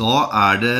[0.00, 0.76] Da er det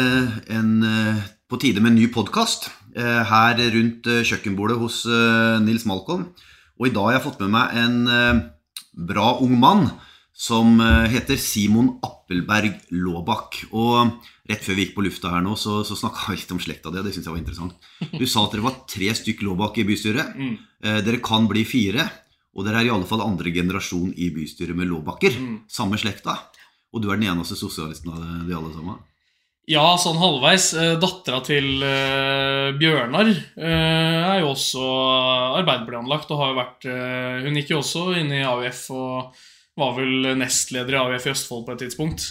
[0.49, 5.85] en, eh, på tide med en ny podkast her rundt eh, kjøkkenbordet hos eh, Nils
[5.85, 6.31] Malcolm.
[6.81, 8.41] Og i dag har jeg fått med meg en eh,
[9.11, 9.91] bra ung mann
[10.33, 13.61] som eh, heter Simon Appelberg Laabak.
[13.77, 14.17] Og
[14.49, 16.89] rett før vi gikk på lufta her nå, så, så snakka vi litt om slekta
[16.89, 17.77] di, og det syns jeg var interessant.
[18.17, 20.33] Du sa at dere var tre stykk Laabak i bystyret.
[20.41, 20.57] Mm.
[20.81, 22.07] Eh, Dere kan bli fire.
[22.57, 25.37] Og dere er i alle fall andre generasjon i bystyret med Laabaker.
[25.37, 25.59] Mm.
[25.71, 26.39] Samme slekta.
[26.91, 28.97] Og du er den eneste sosialisten av de alle sammen.
[29.71, 30.73] Ja, sånn halvveis.
[30.75, 34.83] Eh, Dattera til eh, Bjørnar eh, er jo også
[35.61, 36.87] Arbeiderparti-anlagt og har jo vært
[37.45, 39.39] Hun gikk jo også inn i AUF og
[39.79, 42.27] var vel nestleder i AUF i Østfold på et tidspunkt.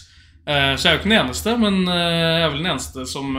[0.50, 3.36] Så jeg er jo ikke den eneste, men jeg er vel den eneste som,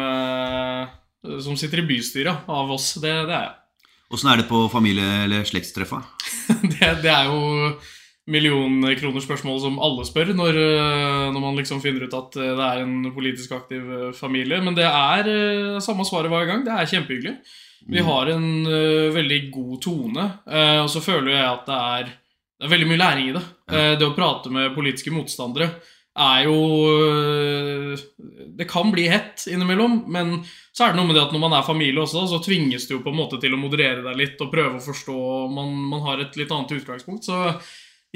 [1.42, 2.92] som sitter i bystyret av oss.
[3.02, 3.88] Det, det er jeg.
[4.14, 6.00] Åssen er det på familie- eller slektstreffa?
[6.72, 7.74] det, det er jo
[8.28, 12.82] millionkronerspørsmålet som alle spør når, øh, når man liksom finner ut at øh, det er
[12.84, 14.60] en politisk aktiv øh, familie.
[14.62, 16.64] Men det er samme svaret hver gang.
[16.66, 17.36] Det er kjempehyggelig.
[17.90, 18.66] Vi har en
[19.14, 20.24] veldig god tone,
[20.82, 22.10] og så føler jeg at det er,
[22.60, 23.42] det er veldig mye læring i det.
[23.72, 25.70] Eh, Det å prate med politiske motstandere
[26.20, 27.96] er jo
[28.58, 30.42] Det kan bli hett innimellom, men
[30.76, 32.98] så er det noe med det at når man er familie også, så tvinges du
[32.98, 35.16] jo på en måte til å moderere deg litt og prøve å forstå.
[35.56, 37.24] Man, man har et litt annet utgangspunkt.
[37.24, 37.54] Så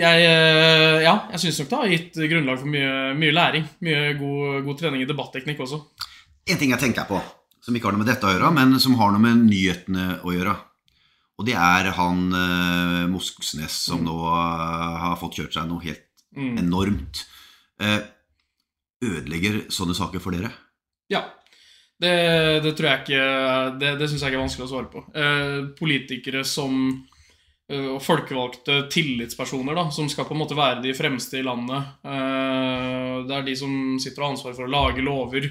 [0.00, 3.66] jeg, øh, ja, jeg syns nok det har gitt grunnlag for mye, mye læring.
[3.86, 5.80] Mye god, god trening i debatteknikk også.
[6.50, 7.20] En ting jeg tenker på,
[7.64, 10.34] som ikke har noe med dette å gjøre, men som har noe med nyhetene å
[10.34, 10.56] gjøre.
[11.38, 16.02] Og det er han eh, Moxnes som nå eh, har fått kjørt seg noe helt
[16.34, 16.56] Mm.
[16.58, 17.20] enormt.
[17.78, 18.00] Eh,
[19.06, 20.48] ødelegger sånne saker for dere?
[21.12, 21.20] Ja.
[22.02, 22.10] Det,
[22.64, 23.26] det tror jeg ikke
[23.78, 25.02] Det, det syns jeg ikke er vanskelig å svare på.
[25.14, 27.13] Eh, politikere som eh,
[27.72, 31.94] og folkevalgte tillitspersoner da, som skal på en måte være de fremste i landet.
[32.04, 35.48] Eh, det er de som sitter og har ansvar for å lage lover.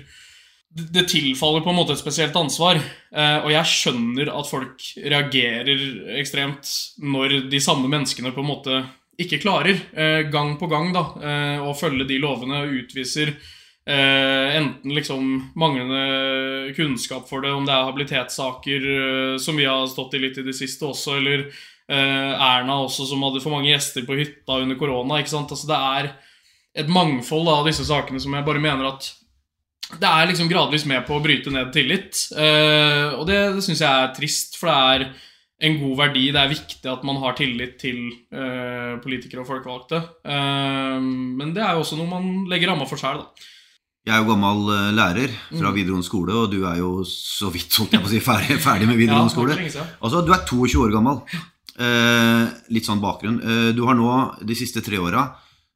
[0.73, 2.77] Det, tilfaller på en måte et spesielt ansvar.
[2.77, 5.81] Eh, og jeg skjønner at folk reagerer
[6.19, 6.69] ekstremt
[7.01, 8.83] når de samme menneskene på en måte
[9.21, 13.35] ikke klarer, eh, gang på gang, da, eh, å følge de lovene, og utviser
[13.83, 19.89] Eh, enten liksom manglende kunnskap for det, om det er habilitetssaker eh, som vi har
[19.91, 23.73] stått i litt i det siste også, eller eh, Erna også som hadde for mange
[23.73, 25.19] gjester på hytta under korona.
[25.19, 25.51] ikke sant?
[25.51, 26.13] Altså Det er
[26.83, 29.11] et mangfold av disse sakene som jeg bare mener at
[29.99, 32.15] det er liksom gradvis med på å bryte ned tillit.
[32.39, 35.07] Eh, og det, det syns jeg er trist, for det er
[35.67, 36.29] en god verdi.
[36.33, 39.99] Det er viktig at man har tillit til eh, politikere og folkevalgte.
[40.23, 43.49] Eh, men det er jo også noe man legger ramma for sjøl, da.
[44.03, 45.75] Jeg er jo gammel eh, lærer fra Mm.
[45.77, 48.87] videregående skole, og du er jo så vidt holdt jeg på å si, ferdig, ferdig
[48.89, 49.55] med videregående skole.
[50.03, 51.21] Altså, Du er 22 år gammel.
[51.79, 53.39] Eh, litt sånn bakgrunn.
[53.41, 54.09] Eh, du har nå
[54.45, 55.23] de siste tre åra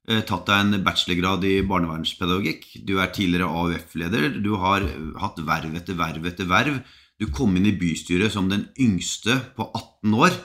[0.10, 2.86] eh, tatt deg en bachelorgrad i barnevernspedagogikk.
[2.86, 4.42] Du er tidligere AUF-leder.
[4.44, 4.82] Du har
[5.24, 6.82] hatt verv etter verv etter verv.
[7.20, 10.36] Du kom inn i bystyret som den yngste på 18 år.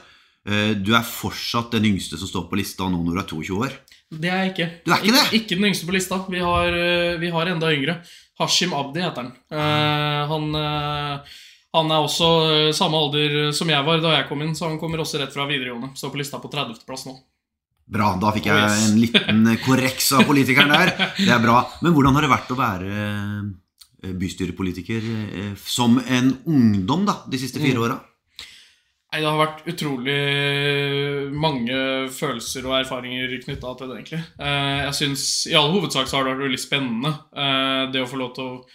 [0.47, 3.59] Eh, du er fortsatt den yngste som står på lista nå når du er 22
[3.67, 3.77] år.
[4.21, 4.67] Det er jeg ikke.
[4.85, 5.23] Du er ikke det?
[5.33, 6.19] Ik ikke den yngste på lista.
[6.29, 7.95] Vi har, eh, vi har enda yngre.
[8.39, 9.31] Hashim Abdi heter han.
[9.53, 11.35] Uh, han, uh,
[11.77, 12.27] han er også
[12.73, 15.45] samme alder som jeg var da jeg kom inn, så han kommer også rett fra
[15.49, 15.91] videregående.
[15.97, 17.13] Står på lista på 30.-plass nå.
[17.93, 18.87] Bra, da fikk jeg Oh, yes.
[18.89, 20.93] en liten korreks av politikeren der.
[21.17, 21.59] Det er bra.
[21.83, 25.05] Men hvordan har det vært å være bystyrepolitiker
[25.65, 27.83] som en ungdom da, de siste fire Mm.
[27.85, 27.99] åra?
[29.13, 30.13] Nei, Det har vært utrolig
[31.37, 31.75] mange
[32.13, 34.21] følelser og erfaringer knytta til det, egentlig.
[34.41, 37.11] Eh, Jeg synes, I all hovedsak så har det vært veldig spennende.
[37.37, 38.65] eh, Det å få lov til å-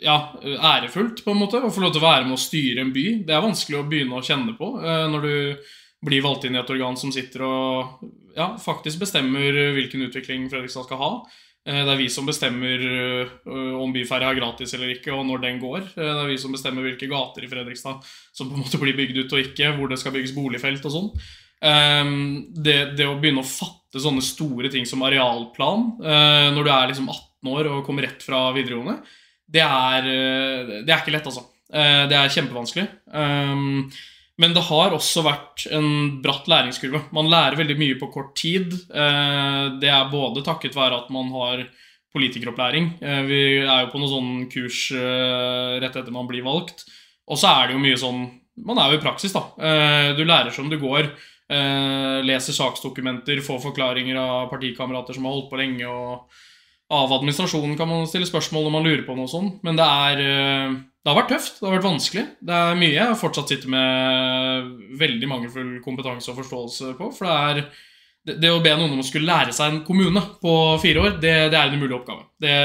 [0.00, 1.60] Ja, ærefullt, på en måte.
[1.60, 3.24] Å få lov til å være med å styre en by.
[3.26, 5.56] Det er vanskelig å begynne å kjenne på eh, når du
[6.04, 7.98] blir valgt inn i et organ som sitter og
[8.36, 11.22] ja, faktisk bestemmer hvilken utvikling Fredrikstad skal ha.
[11.66, 13.32] Eh, Det er vi som bestemmer eh,
[13.74, 15.82] om byferja er gratis eller ikke, og når den går.
[15.96, 18.96] Eh, Det er vi som bestemmer hvilke gater i Fredrikstad som på en måte blir
[18.96, 21.10] bygd ut og ikke, hvor det skal bygges boligfelt og sånn.
[21.66, 25.96] Ehm, Det, det å begynne å fatte sånne store ting som arealplan
[26.52, 28.98] når du er liksom 18 år og kommer rett fra videregående,
[29.48, 30.02] det er,
[30.84, 31.46] det er ikke lett, altså.
[31.70, 32.84] Det er kjempevanskelig.
[34.38, 37.06] Men det har også vært en bratt læringskurve.
[37.16, 38.74] Man lærer veldig mye på kort tid.
[38.92, 41.64] Eh, Det er både takket være at man har
[42.12, 42.90] politikeropplæring.
[43.00, 46.84] Eh, Vi er jo på noe sånn kurs eh, rett etter man blir valgt.
[47.28, 49.42] Og så er det jo mye sånn Man er jo i praksis, da.
[50.16, 51.10] Du lærer som du går.
[52.24, 55.84] Leser saksdokumenter, får forklaringer av partikamerater som har holdt på lenge.
[55.84, 56.24] og
[56.88, 59.60] Av administrasjonen kan man stille spørsmål når man lurer på noe sånt.
[59.62, 60.22] Men det er
[61.06, 62.22] det har vært tøft, det har vært vanskelig.
[62.42, 67.10] Det er mye jeg fortsatt sitter med veldig mangelfull kompetanse og forståelse på.
[67.14, 67.60] For det er
[68.26, 71.14] det, det å be noen om å skulle lære seg en kommune på fire år,
[71.22, 72.26] det, det er en umulig oppgave.
[72.42, 72.56] Det,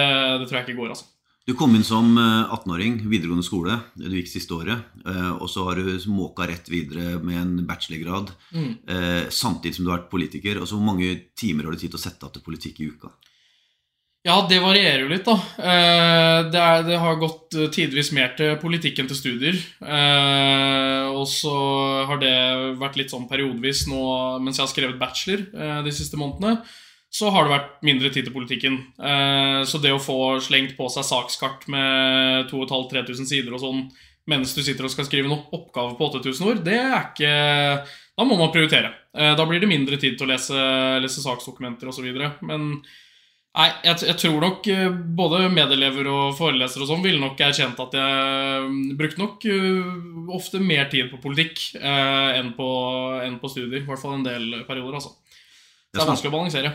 [0.41, 1.05] det tror jeg ikke går, altså.
[1.45, 3.77] Du kom inn som 18-åring, videregående skole.
[3.93, 4.89] Du gikk siste året.
[5.41, 8.29] Og så har du måka rett videre med en bachelorgrad.
[8.53, 8.71] Mm.
[9.33, 10.61] Samtidig som du har vært politiker.
[10.61, 12.91] Og så Hvor mange timer har du tid til å sette av til politikk i
[12.93, 13.09] uka?
[14.21, 15.33] Ja, det varierer jo litt, da.
[16.53, 19.57] Det, er, det har gått tidvis mer til politikken til studier.
[19.81, 21.53] Og så
[22.05, 22.35] har det
[22.77, 24.03] vært litt sånn periodevis nå
[24.45, 25.41] mens jeg har skrevet bachelor
[25.81, 26.61] de siste månedene
[27.11, 28.77] så har det vært mindre tid til politikken.
[28.95, 33.83] Eh, så det å få slengt på seg sakskart med 2500-3000 sider og sånn
[34.31, 37.31] mens du sitter og skal skrive noen oppgave på 8000 ord, det er ikke
[38.21, 38.93] Da må man prioritere.
[39.17, 40.63] Eh, da blir det mindre tid til å lese,
[41.03, 42.07] lese saksdokumenter osv.
[42.47, 42.67] Men
[43.57, 44.85] nei, jeg, jeg, tror nok eh,
[45.21, 49.49] både medelever og forelesere og sånn ville nok erkjent at jeg brukte nok
[50.37, 52.69] ofte mer tid på politikk enn på,
[53.25, 53.81] enn på studier.
[53.81, 55.17] I hvert fall en del perioder, altså.
[55.91, 56.71] Så det er vanskelig å balansere.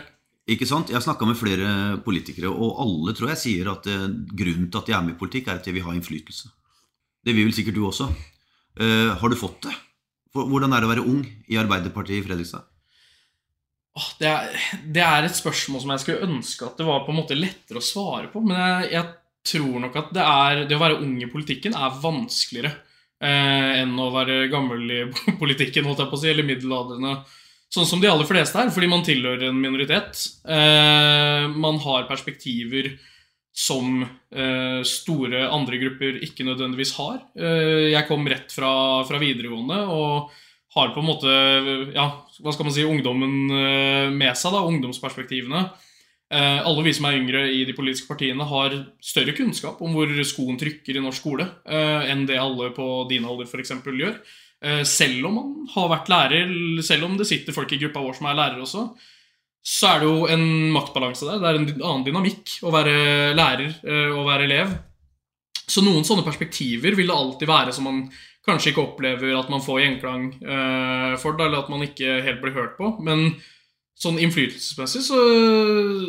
[0.47, 0.87] Ikke sant?
[0.87, 4.79] Jeg har snakka med flere politikere, og alle tror jeg sier at uh, grunnen til
[4.79, 6.53] at de er med i politikk, er at de vil ha innflytelse.
[7.27, 8.07] Det vil vel sikkert du også.
[8.79, 9.75] Uh, har du fått det?
[10.37, 12.63] Hvordan er det å være ung i Arbeiderpartiet i Fredrikstad?
[14.19, 17.19] Det, er, det, er, et spørsmål som jeg skulle ønske at det var på en
[17.21, 18.43] måte lettere å svare på.
[18.45, 21.99] Men jeg, jeg tror nok at det, er, det, å være ung i politikken er
[22.03, 22.73] vanskeligere
[23.23, 25.01] eh, enn å være gammel i
[25.41, 27.19] politikken, holdt jeg på å si, eller middelaldrende
[27.73, 30.23] sånn som de aller fleste er, fordi man tilhører en minoritet.
[30.47, 32.93] Eh, man har perspektiver
[33.57, 37.23] som eh, store andre grupper ikke nødvendigvis har.
[37.35, 38.71] Eh, jeg kom rett fra,
[39.09, 40.35] fra, videregående og
[40.77, 41.33] har på en måte
[41.95, 42.07] ja,
[42.43, 45.65] hva skal man si, ungdommen eh, med seg, da, ungdomsperspektivene.
[46.27, 50.11] Eh, alle vi som er yngre i de politiske partiene, har større kunnskap om hvor
[50.27, 53.77] skoen trykker i norsk skole eh, enn det alle på din alder f.eks.
[53.85, 54.19] gjør.
[54.89, 56.51] Selv om man har vært lærer,
[56.81, 58.87] selv om det sitter folk i gruppa vår som er lærere også,
[59.61, 61.37] så er det jo en maktbalanse der.
[61.43, 62.95] Det er en annen dynamikk å være
[63.37, 63.75] lærer
[64.15, 64.73] og være elev.
[65.69, 68.01] Så noen sånne perspektiver vil det alltid være som man
[68.47, 72.41] kanskje ikke opplever at man får gjenklang eh, for det, eller at man ikke helt
[72.43, 72.93] blir hørt på.
[73.03, 73.29] Men
[73.97, 75.21] sånn innflytelsesmessig så,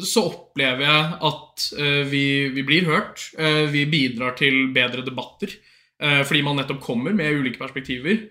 [0.05, 1.69] så opplever jeg at
[2.11, 3.31] vi, vi, blir hørt.
[3.73, 5.55] vi bidrar til bedre debatter.
[5.99, 8.29] Eh, fordi man nettopp kommer med ulike perspektiver.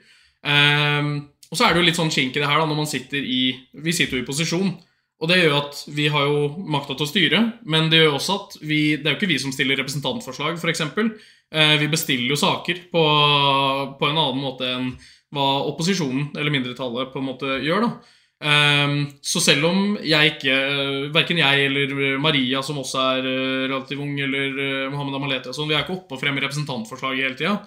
[0.47, 1.15] Ehm,
[1.51, 3.19] og så er det jo litt sånn kink i det her da, når man sitter
[3.19, 3.41] i
[3.73, 4.71] Vi sitter jo i posisjon.
[5.17, 8.35] Og det gjør at vi har jo makta til å styre, men det gjør også
[8.37, 10.83] at vi Det er jo ikke vi som stiller representantforslag, f.eks.
[11.47, 13.03] Eh, vi bestiller jo saker på,
[13.97, 14.91] på en annen måte enn
[15.33, 17.87] hva opposisjonen, eller mindretallet, på en måte gjør.
[17.87, 18.13] da.
[18.37, 20.55] Um, så selv om jeg ikke,
[21.15, 25.73] verken jeg eller Maria, som også er uh, relativt ung, eller Mohammed Amalete sånn, Vi
[25.73, 27.57] er ikke oppe og fremmer representantforslag hele tida.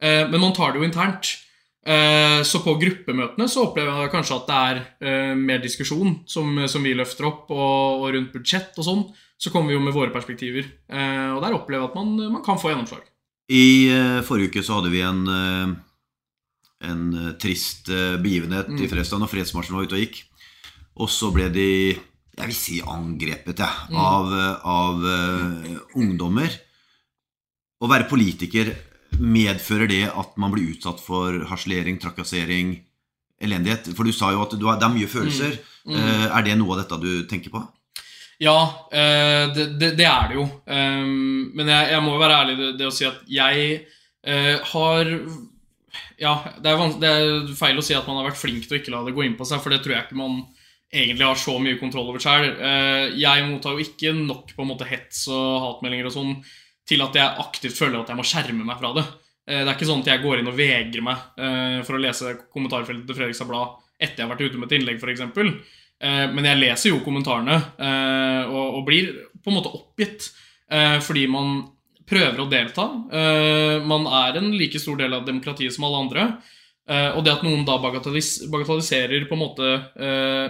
[0.00, 1.34] Men man tar det jo internt.
[1.80, 6.92] Så på gruppemøtene så opplever jeg kanskje at det er mer diskusjon som, som, vi
[6.92, 9.00] løfter opp, og, og rundt budsjett og sånn.
[9.40, 10.68] Så kommer vi jo med våre perspektiver.
[10.92, 13.08] og der opplever jeg at man, man, kan få gjennomslag.
[13.48, 13.64] I
[14.28, 15.24] forrige uke så hadde vi en
[16.80, 18.80] en eh, trist eh, begivenhet mm.
[18.80, 20.22] i Fredrikstad når fredsmarsjen var ute og gikk.
[21.00, 21.68] Og så ble de
[22.40, 23.96] jeg vil si angrepet ja, mm.
[24.00, 24.30] av,
[24.64, 26.54] av uh, ungdommer.
[27.80, 28.70] Å være politiker
[29.20, 32.78] medfører det at man blir utsatt for harselering, trakassering,
[33.40, 33.92] elendighet?
[33.96, 35.60] For du sa jo at du har, det er mye følelser.
[35.84, 35.94] Mm.
[35.94, 36.24] Mm.
[36.26, 37.62] Er det noe av dette du tenker på?
[38.40, 38.56] Ja,
[38.88, 40.46] uh, det, det, det, er det jo.
[40.64, 43.72] Um, men jeg, jeg, må jo være ærlig det, det, å si at jeg
[44.70, 45.08] har
[46.20, 48.80] ja, det er, det er, feil å si at man har vært flink til å
[48.80, 50.42] ikke la det gå inn på seg, for det tror jeg ikke man
[50.90, 52.48] egentlig har så mye kontroll over sjøl.
[52.50, 56.34] Eh, jeg mottar jo ikke nok på en måte hets og hatmeldinger og sånn
[56.90, 59.06] til at jeg aktivt føler at jeg må skjerme meg fra det.
[59.46, 62.02] Eh, det er ikke sånn at jeg går inn og vegrer meg eh, for å
[62.02, 65.76] lese kommentarfeltet til Fredrikstad Blad etter jeg har vært ute med et innlegg, f.eks.
[66.00, 67.58] Men jeg leser jo kommentarene
[68.48, 70.30] og blir på en måte oppgitt
[71.04, 71.58] fordi man
[72.08, 72.86] prøver å delta.
[73.84, 76.24] Man er en like stor del av demokratiet som alle andre.
[76.88, 79.74] Og det at noen da bagatelliserer på en måte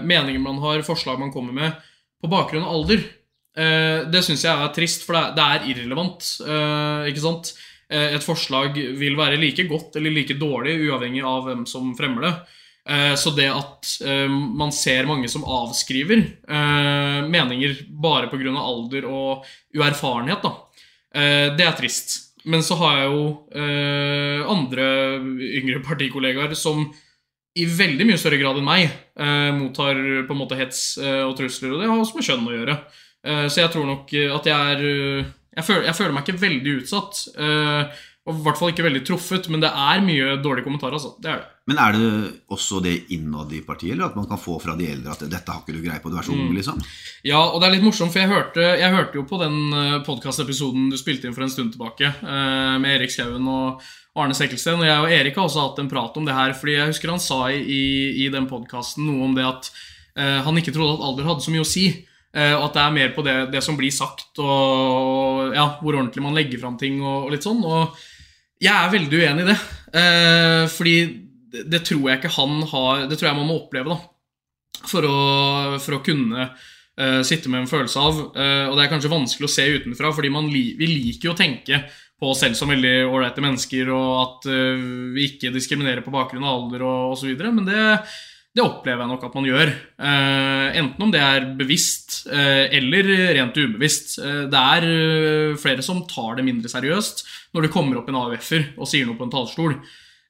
[0.07, 1.75] meninger man har, forslag man kommer med,
[2.23, 3.03] på bakgrunn av alder,
[3.51, 6.29] det syns jeg er trist, for det er, irrelevant.
[7.11, 7.51] ikke sant?
[7.91, 12.31] et forslag vil være like godt eller like dårlig, uavhengig av hvem som fremmer det.
[13.19, 13.91] Så det at
[14.31, 16.23] man ser mange som avskriver
[17.27, 18.55] meninger bare pga.
[18.63, 19.43] alder og
[19.75, 20.55] uerfarenhet, da,
[21.11, 22.17] Eh, det er trist.
[22.49, 24.87] Men så har jeg jo eh, andre
[25.61, 26.87] yngre partikollegaer som
[27.59, 31.75] i veldig mye større grad enn meg eh, mottar på en måte hets og trusler,
[31.75, 32.77] og det har også med kjønn å gjøre.
[33.25, 34.85] Så jeg tror nok at jeg er
[35.51, 37.19] jeg føler, jeg føler, meg ikke veldig utsatt.
[38.31, 40.99] Og I hvert fall ikke veldig truffet, men det er mye dårlige kommentarer.
[40.99, 41.15] altså.
[41.23, 41.49] Det er det.
[41.71, 42.11] Men er det
[42.53, 45.53] også det innad i partiet, eller at man kan få fra de eldre at 'dette
[45.53, 46.83] har ikke du greie på, du er så ung', liksom?
[47.25, 50.91] Ja, og det er litt morsomt, for jeg hørte, jeg hørte jo på den podkastepisoden
[50.91, 53.81] du spilte inn for en stund tilbake, eh, med Erik Skauen og
[54.17, 54.83] Arne Sekkelsten.
[54.83, 57.11] Og jeg og Erik har også hatt en prat om det her, fordi jeg husker
[57.11, 59.71] han sa i, i den podkasten noe om det at
[60.17, 61.87] eh, han ikke trodde at alder hadde så mye å si.
[62.31, 65.97] Eh, og at det er mer på det, det som blir sagt, og ja, hvor
[65.97, 67.01] ordentlig man legger fram ting.
[67.03, 67.97] Og, og, litt sånn Og
[68.61, 69.59] jeg er veldig uenig i det.
[70.01, 70.97] Eh, fordi
[71.51, 74.85] det, det, tror jeg ikke han har Det tror jeg man må oppleve, da.
[74.91, 75.17] For å,
[75.83, 78.21] for å kunne eh, sitte med en følelse av.
[78.35, 81.41] Eh, og det er kanskje vanskelig å se utenfra, fordi li vi liker jo å
[81.41, 81.83] tenke
[82.21, 84.81] på oss selv som veldig ålreite mennesker, og at uh,
[85.15, 87.31] vi ikke diskriminerer på bakgrunn av alder og osv.
[87.47, 87.85] Men det,
[88.51, 89.71] det opplever jeg nok at man gjør.
[90.03, 94.17] Eh, enten om det er bevisst eh, eller rent ubevisst.
[94.19, 97.23] Eh, det er flere som tar det mindre seriøst
[97.55, 99.77] når det kommer opp en AUF-er og sier noe på en talerstol.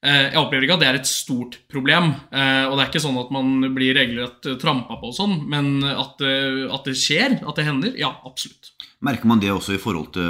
[0.00, 2.06] Jeg opplever ikke at det er et stort problem.
[2.32, 6.22] Og det er ikke sånn at man blir regelrett trampa på og sånn, men at,
[6.24, 8.70] at, det skjer, at det hender, ja, absolutt.
[9.04, 10.24] Merker man det også i forhold til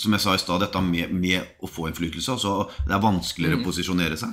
[0.00, 2.38] som jeg sa i stad, dette med, med, å få innflytelse?
[2.38, 2.54] Altså
[2.88, 3.66] det er vanskeligere å mm.
[3.68, 4.32] posisjonere seg?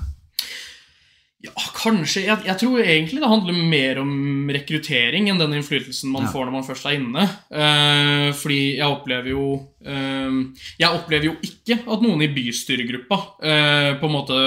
[1.45, 2.23] Ja, kanskje.
[2.25, 6.31] Jeg, jeg, tror egentlig det handler mer om rekruttering enn den innflytelsen man ja.
[6.33, 7.25] får når man først er inne.
[7.53, 9.43] Uh, fordi jeg opplever jo
[9.85, 10.39] uh,
[10.81, 14.39] Jeg opplever jo ikke at noen i bystyregruppa uh, på en måte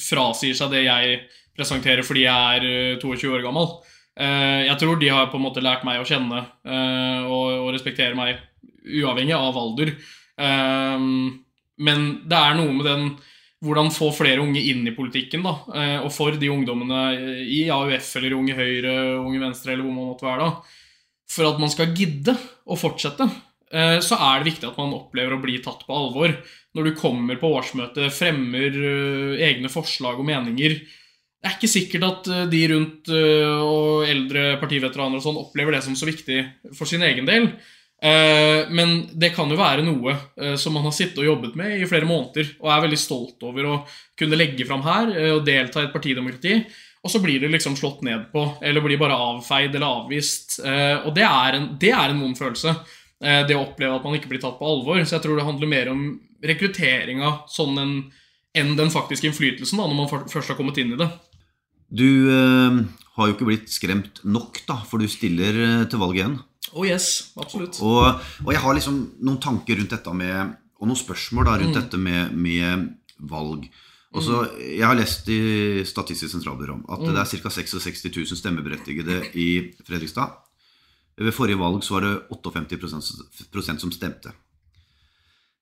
[0.00, 1.20] frasier seg det jeg
[1.60, 3.66] presenterer fordi jeg er 22 år gammel.
[4.16, 6.38] jeg tror de har på en måte lært meg å kjenne
[7.26, 8.38] og, og, respektere meg
[8.86, 9.90] uavhengig av alder.
[11.84, 13.04] men det er noe med den
[13.60, 15.42] hvordan få flere unge inn i politikken.
[15.42, 19.94] da, eh, Og for de ungdommene i AUF eller Unge Høyre, Unge Venstre eller hvor
[19.94, 20.62] man måtte være da,
[21.30, 22.34] For at man skal gidde
[22.66, 23.22] å fortsette,
[23.70, 26.34] eh, så er det viktig at man opplever å bli tatt på alvor.
[26.74, 30.80] Når du kommer på årsmøtet, fremmer eh, egne forslag og meninger.
[31.40, 35.94] Det er ikke sikkert at de rundt og eldre partiveteraner og sånn opplever det som
[35.96, 37.46] så viktig for sin egen del.
[38.02, 41.74] Eh, men det kan jo være noe eh, som man har sittet og jobbet med
[41.76, 43.74] i flere måneder, og er veldig stolt over å
[44.18, 46.54] kunne legge fram her eh, og delta i et partidemokrati.
[47.04, 50.58] Og så blir det liksom slått ned på, eller blir bare avfeid eller avvist.
[50.60, 52.74] Og det er en, det vond følelse.
[53.16, 55.00] Det å oppleve at man ikke blir tatt på alvor.
[55.00, 56.02] Så jeg tror det handler mer om
[56.44, 57.94] rekrutteringa sånn enn,
[58.52, 61.08] en den faktiske innflytelsen da, når man først har kommet inn i det.
[61.88, 62.84] Du øh,
[63.16, 65.56] har jo ikke blitt skremt nok, da, for du stiller
[65.88, 66.36] til valg igjen.
[66.76, 67.80] Oh yes, absolutt.
[67.82, 68.04] Og,
[68.44, 71.78] og, jeg har liksom noen tanker rundt dette med Og noen spørsmål da rundt mm.
[71.78, 72.84] dette med, med,
[73.30, 73.64] valg.
[74.16, 74.60] Også, mm.
[74.78, 75.40] Jeg har lest i
[75.88, 77.10] Statistisk sentralbyrå at mm.
[77.10, 77.52] det er ca.
[77.56, 79.48] 66 000 stemmeberettigede i
[79.86, 80.38] Fredrikstad.
[81.20, 84.32] Ved forrige valg så var det 58 prosent som stemte.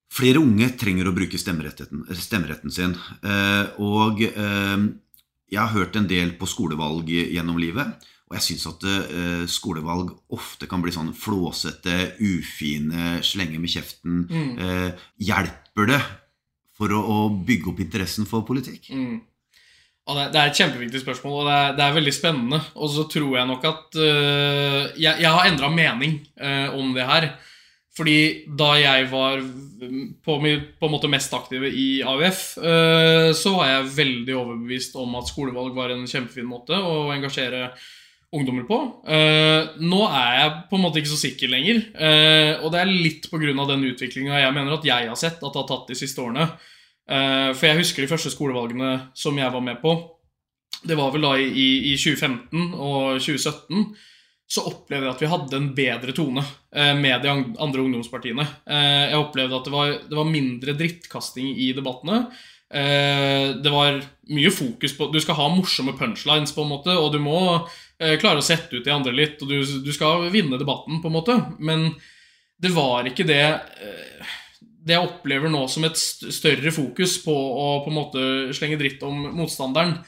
[0.09, 2.95] Flere unge trenger å bruke stemmeretten, stemmeretten sin.
[3.21, 4.87] Eh, og eh,
[5.51, 8.07] jeg har hørt en del på skolevalg gjennom livet.
[8.29, 14.27] Og jeg syns at uh, skolevalg ofte kan bli sånn flåsete, ufine, slenge med kjeften.
[14.29, 14.51] Mm.
[14.61, 16.03] Uh, hjelper det
[16.77, 18.91] for å, å, bygge opp interessen for politikk?
[18.93, 19.17] Mm.
[20.09, 22.61] Det, det, er et kjempeviktig spørsmål, og det er, det er veldig spennende.
[22.77, 26.21] Og så tror jeg nok at uh, jeg, jeg, har endra mening
[26.77, 27.33] om det her.
[27.97, 28.19] Fordi
[28.61, 29.41] da jeg var
[30.23, 32.43] på, på en måte mest aktive i AUF,
[33.35, 37.73] så var jeg veldig overbevist om at skolevalg var en kjempefin måte å engasjere
[38.35, 38.79] ungdommer på.
[39.09, 41.81] Uh, nå er jeg på en måte ikke så sikker lenger.
[41.97, 43.55] Uh, og det er litt pga.
[43.71, 46.51] den utviklinga jeg mener at jeg har sett at det har tatt de siste årene.
[47.09, 49.97] Uh, for jeg husker de første skolevalgene som jeg var med på.
[50.85, 53.89] Det var vel da i, i 2015 og 2017.
[54.49, 56.41] Så opplevde jeg at vi hadde en bedre tone
[56.97, 58.47] med de andre ungdomspartiene.
[58.65, 62.23] jeg opplevde at det var, det var mindre drittkasting i debattene.
[63.61, 64.01] det var
[64.33, 67.43] mye fokus på Du skal ha morsomme punchlines, på en måte, og du må
[67.99, 71.11] Eh, klare å sette ut de andre litt, og du, du, skal vinne debatten, på
[71.11, 71.35] en måte.
[71.59, 71.91] Men
[72.59, 74.35] det var ikke det eh,
[74.89, 78.23] Det jeg opplever nå som et større fokus på å på en måte
[78.57, 79.99] slenge dritt om motstanderen.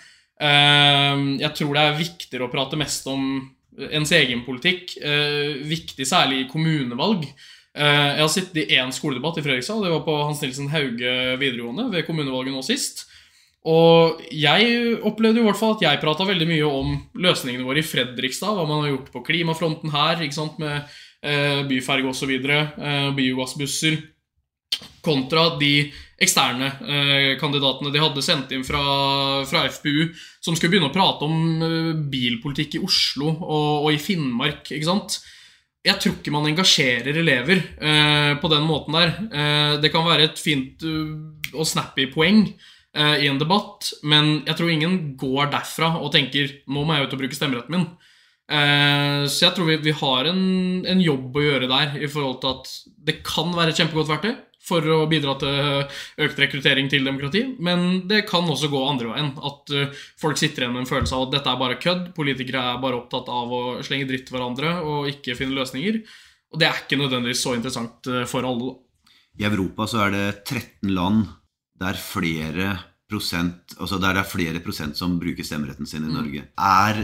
[0.40, 3.42] Eh, jeg tror det er viktigere å prate mest om
[3.80, 4.96] ens egen politikk.
[5.64, 7.22] Viktig særlig i kommunevalg.
[7.72, 9.78] Jeg har sittet i én skoledebatt i Fredrikstad.
[9.86, 13.06] Det var på Hans Nilsen Hauge videregående ved kommunevalget nå sist.
[13.68, 17.86] Og jeg opplevde i hvert fall at jeg prata veldig mye om løsningene våre i
[17.86, 18.54] Fredrikstad.
[18.56, 20.22] Hva man har gjort på klimafronten her,
[20.62, 20.76] med
[21.22, 22.32] eh, byferge osv.
[22.40, 23.98] Eh, biogassbusser.
[25.04, 25.90] Kontra de
[26.20, 28.80] eksterne eh, kandidatene de hadde sendt inn fra,
[29.48, 30.08] fra, FPU,
[30.44, 34.72] som skulle begynne å prate om eh, bilpolitikk i Oslo og, og i Finnmark.
[34.72, 35.20] ikke sant?
[35.80, 39.14] jeg tror ikke man engasjerer elever eh, på den måten der.
[39.32, 44.56] Eh, det kan være et fint og snappy poeng eh, i en debatt, men jeg
[44.58, 47.86] tror ingen går derfra og tenker 'nå må jeg ut og bruke stemmeretten min'.
[48.50, 50.40] Eh, så jeg tror vi, vi har en,
[50.82, 52.70] en, jobb å gjøre der i forhold til at
[53.06, 54.32] det kan være et kjempegodt verktøy
[54.70, 59.30] for å bidra til økt rekruttering til demokrati, men det kan også gå andre veien.
[59.40, 59.72] At
[60.20, 62.98] folk sitter igjen med en følelse av at dette er bare kødd, politikere er bare
[62.98, 66.02] opptatt av å slenge dritt til hverandre og ikke finne løsninger.
[66.52, 68.76] Og det er ikke nødvendigvis så interessant for alle.
[69.40, 71.24] I Europa så er det 13 land
[71.80, 72.70] der flere
[73.10, 76.14] prosent, altså der det er flere prosent som bruker stemmeretten sin i mm.
[76.14, 76.44] Norge.
[76.54, 77.02] Er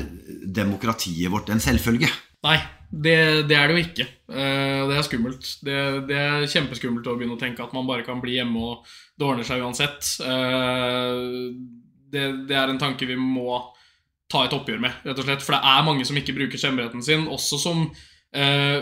[0.60, 2.10] demokratiet vårt en selvfølge?
[2.46, 2.58] Nei,
[2.90, 3.16] det,
[3.48, 4.06] det, er det jo ikke.
[4.30, 5.48] Uh, det er skummelt.
[5.66, 5.78] Det,
[6.10, 9.26] det, er kjempeskummelt å begynne å tenke at man bare kan bli hjemme og det
[9.26, 10.12] ordner seg uansett.
[10.22, 11.50] Uh,
[12.12, 13.58] det, det, er en tanke vi må
[14.30, 15.42] ta et oppgjør med, rett og slett.
[15.42, 18.78] For det er mange som ikke bruker stemmeretten sin, også som uh,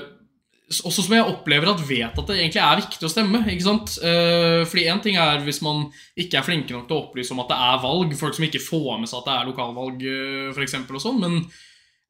[0.82, 3.42] også som jeg opplever at vet at det egentlig er viktig å stemme.
[3.52, 3.94] ikke sant?
[4.70, 5.84] fordi én ting er hvis man
[6.18, 8.62] ikke er flinke nok til å opplyse om at det er valg, folk som ikke
[8.64, 10.04] får med seg at det er lokalvalg,
[10.56, 11.38] f.eks., og sånn, men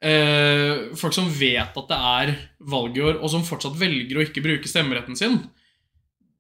[0.04, 2.33] eh, folk som vet at det er
[2.71, 5.38] valg i år, og som fortsatt velger å ikke bruke stemmeretten sin.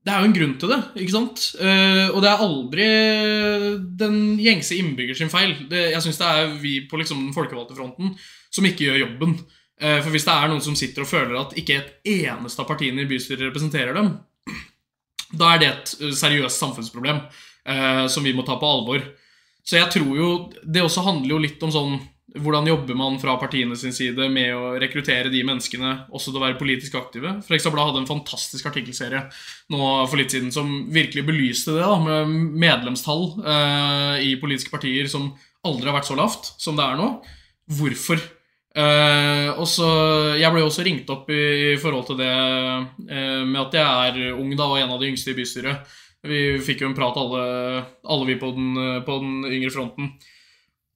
[0.04, 0.80] Det er jo en grunn til det.
[1.00, 1.46] ikke sant?
[1.56, 2.88] Eh, og det er aldri
[4.04, 5.54] den gjengse innbygger sin feil.
[5.72, 8.12] Jeg syns det er vi på liksom den folkevalgte fronten
[8.52, 9.38] som ikke gjør jobben.
[9.80, 12.68] Eh, for hvis det er noen som sitter og føler at ikke et eneste av
[12.68, 14.12] partiene i bystyret representerer dem,
[15.40, 19.04] da er det et seriøst samfunnsproblem eh, som vi må ta på alvor.
[19.64, 20.26] Så jeg tror jo
[20.60, 21.94] Det også handler jo litt om sånn
[22.34, 26.42] hvordan jobber man fra partiene sin side med å rekruttere de menneskene også til å
[26.42, 27.36] være politisk aktive?
[27.46, 29.20] Frekstabladet hadde en fantastisk artikkelserie
[29.70, 32.32] nå for litt siden som virkelig belyste det, da, med
[32.64, 35.30] medlemstall eh, i politiske partier som
[35.64, 37.08] aldri har vært så lavt som det er nå.
[37.78, 38.18] Hvorfor?
[38.74, 39.88] Eh, og så,
[40.34, 44.34] Jeg ble også ringt opp i, i forhold til det uh, med at jeg er
[44.34, 45.96] ung da, og en av de yngste i bystyret.
[46.24, 48.72] Vi fikk jo en prat, alle, alle vi på den,
[49.04, 50.14] på den yngre fronten.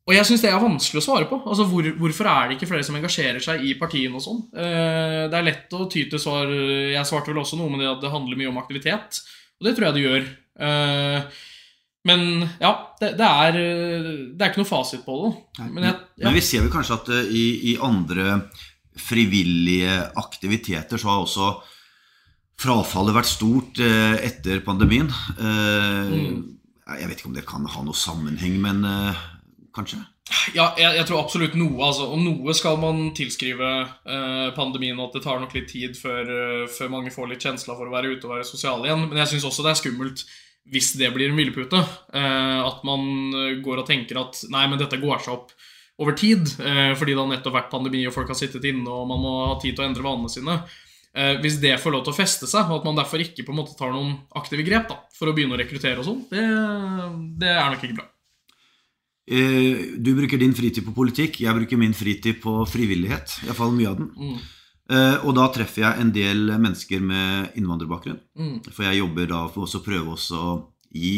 [0.09, 1.37] Og jeg syns det er vanskelig å svare på.
[1.45, 4.41] Altså, hvor, Hvorfor er det ikke flere som engasjerer seg i partiene og sånn?
[4.57, 7.93] Uh, det er lett å ty til svar Jeg svarte vel også noe med det
[7.93, 9.21] at det handler mye om aktivitet.
[9.59, 10.29] Og det tror jeg det gjør.
[10.59, 11.39] Eh,
[12.09, 12.25] men
[12.61, 15.33] ja, det, det, er, det, er, ikke noe fasit på det.
[15.67, 16.27] Men, jeg, ja.
[16.27, 18.41] men vi ser vel kanskje at uh, i, i, andre
[18.99, 21.51] frivillige aktiviteter så har også
[22.59, 25.11] frafallet vært stort uh, etter pandemien.
[25.39, 26.39] Uh, mm.
[26.99, 28.81] Jeg vet ikke om det kan ha noe sammenheng, men
[29.77, 30.01] kanskje?
[30.57, 31.77] Ja, jeg, jeg, tror absolutt noe.
[31.85, 35.97] Altså, og noe skal man tilskrive eh, pandemien, og at det tar nok litt tid
[36.01, 36.33] før,
[36.73, 39.05] før mange får litt kjensla for å være ute og være sosiale igjen.
[39.09, 40.25] Men jeg syns også det er skummelt
[40.73, 41.81] hvis det blir en hvilepute.
[42.15, 45.55] Eh, at man går og tenker at nei, men dette går seg opp
[45.99, 46.47] over tid.
[46.61, 49.33] Eh, fordi det har nettopp vært pandemi, og folk har sittet inne, og man må
[49.49, 50.61] ha tid til å endre vanene sine.
[51.17, 53.55] Eh, hvis det får lov til å feste seg, og at man derfor ikke på
[53.55, 56.45] en måte tar noen aktive grep da, for å begynne å rekruttere og sånn, det,
[57.43, 58.07] det er nok ikke bra.
[59.29, 63.41] Eh, du bruker din fritid på politikk, jeg bruker min fritid på frivillighet.
[63.49, 64.13] Iallfall mye av den.
[64.15, 64.39] Mm.
[64.89, 68.21] Eh, og da treffer jeg en del mennesker med innvandrerbakgrunn.
[68.41, 68.55] Mm.
[68.71, 70.55] For jeg jobber da for å prøve å
[70.97, 71.17] gi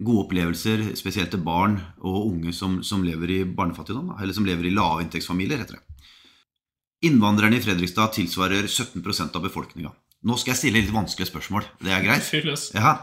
[0.00, 4.68] gode opplevelser, spesielt til barn og unge som, som lever i barnefattigdom, eller som lever
[4.68, 6.06] i lavinntektsfamilier, heter det.
[7.08, 9.92] Innvandrerne i Fredrikstad tilsvarer 17% av befolkninga.
[10.28, 11.68] Nå skal jeg stille litt vanskelige spørsmål.
[11.80, 12.32] Det er greit?
[12.76, 13.00] Ja.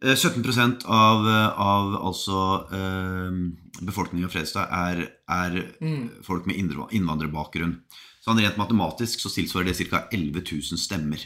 [0.00, 1.26] 17 eh, av,
[1.60, 6.24] av altså, eh, befolkningen i Fredrikstad er, er mm.
[6.24, 7.74] folk med innvandrerbakgrunn.
[8.20, 10.04] Sånn Rent matematisk så tilsvarer det ca.
[10.12, 11.22] 11 000 stemmer.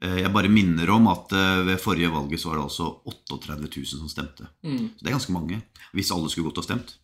[0.00, 3.58] Eh, jeg bare minner om at eh, ved forrige valget så var det altså 38
[3.60, 4.48] 000 som stemte.
[4.66, 4.96] Mm.
[4.96, 5.60] Så det er ganske mange,
[5.94, 6.96] hvis alle skulle gått og stemt.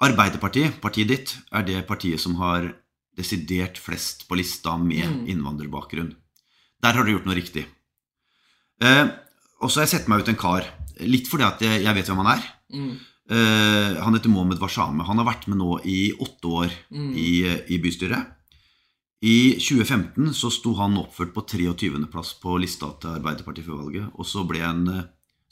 [0.00, 2.70] Arbeiderpartiet, partiet ditt, er det partiet som har
[3.18, 5.24] desidert flest på lista med mm.
[5.34, 6.14] innvandrerbakgrunn.
[6.80, 7.66] Der har du gjort noe riktig.
[8.80, 9.04] Eh,
[9.60, 10.64] og så har jeg sett meg ut en kar.
[11.04, 12.46] Litt fordi at jeg, jeg vet hvem han er.
[12.72, 12.94] Mm.
[13.30, 15.04] Uh, han heter Mohammed Washame.
[15.06, 17.10] Han har vært med nå i åtte år mm.
[17.14, 17.32] i,
[17.70, 18.36] i, bystyret.
[19.22, 24.08] I 2015 så sto han oppført på 23.-plass på lista til Arbeiderpartiet før valget.
[24.16, 24.82] Og så, ble han,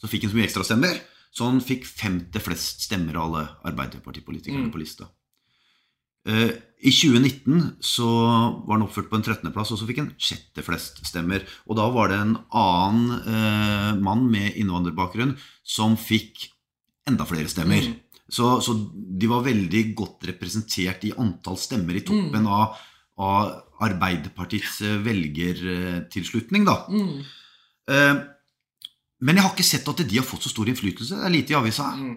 [0.01, 0.99] så fikk han så mye ekstrastemmer,
[1.31, 4.75] så han fikk femte flest stemmer av alle Arbeiderpartipolitikerne mm.
[4.75, 5.11] på lista.
[6.29, 8.07] Uh, i 2019 så
[8.67, 11.47] var han oppført på en 13.-plass, og så fikk han sjette flest stemmer.
[11.67, 15.35] Og da var det en annen eh, mann med innvandrerbakgrunn
[15.67, 16.47] som fikk
[17.09, 17.89] enda flere stemmer.
[17.89, 17.97] Mm.
[18.29, 22.53] Så, så, de var veldig godt representert i antall stemmer i toppen mm.
[22.53, 22.77] av,
[23.25, 26.81] av, Arbeiderpartiets eh, velgertilslutning, da.
[26.91, 27.21] Mm.
[27.95, 28.17] Eh,
[29.23, 31.15] men jeg har ikke sett at de har fått så stor innflytelse.
[31.15, 31.87] Det er lite i avisa.
[31.95, 32.17] Mm.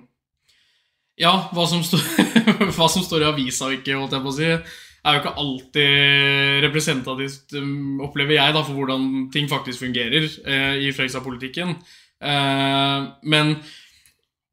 [1.22, 2.02] Ja, hva som, står,
[2.76, 4.50] hva som står i avisa og ikke, holdt jeg på å si.
[4.50, 10.82] er jo ikke alltid representativt, um, opplever jeg, da, for hvordan ting faktisk fungerer eh,
[10.88, 11.76] i Fredrikstad-politikken.
[12.22, 12.98] Eh,
[13.34, 13.56] men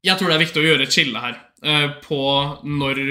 [0.05, 2.19] jeg tror det er viktig å gjøre et skille her uh, på
[2.63, 3.01] når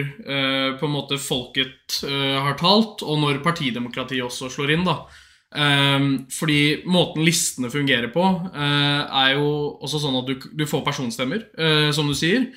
[0.79, 4.87] på en måte folket har talt, og når partidemokratiet også slår inn.
[4.87, 5.03] da.
[6.33, 8.25] fordi måten listene fungerer på,
[8.55, 9.47] er jo
[9.81, 11.47] også sånn at du, får personstemmer,
[11.93, 12.51] som du sier.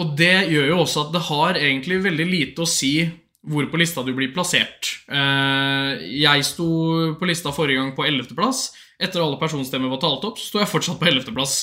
[0.00, 2.94] Og det gjør jo også at det har egentlig veldig lite å si
[3.42, 4.92] hvor på lista du blir plassert.
[5.10, 6.68] Eh, jeg sto
[7.18, 8.68] på lista forrige gang på 11.-plass.
[9.02, 11.56] Etter alle personstemmer var talt opp, så sto jeg fortsatt på 11.-plass.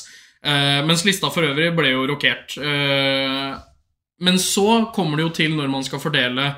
[0.46, 2.58] Eh, mens lista for øvrig ble jo rokert.
[2.58, 3.54] Eh,
[4.24, 6.54] men så kommer det jo til når man skal fordele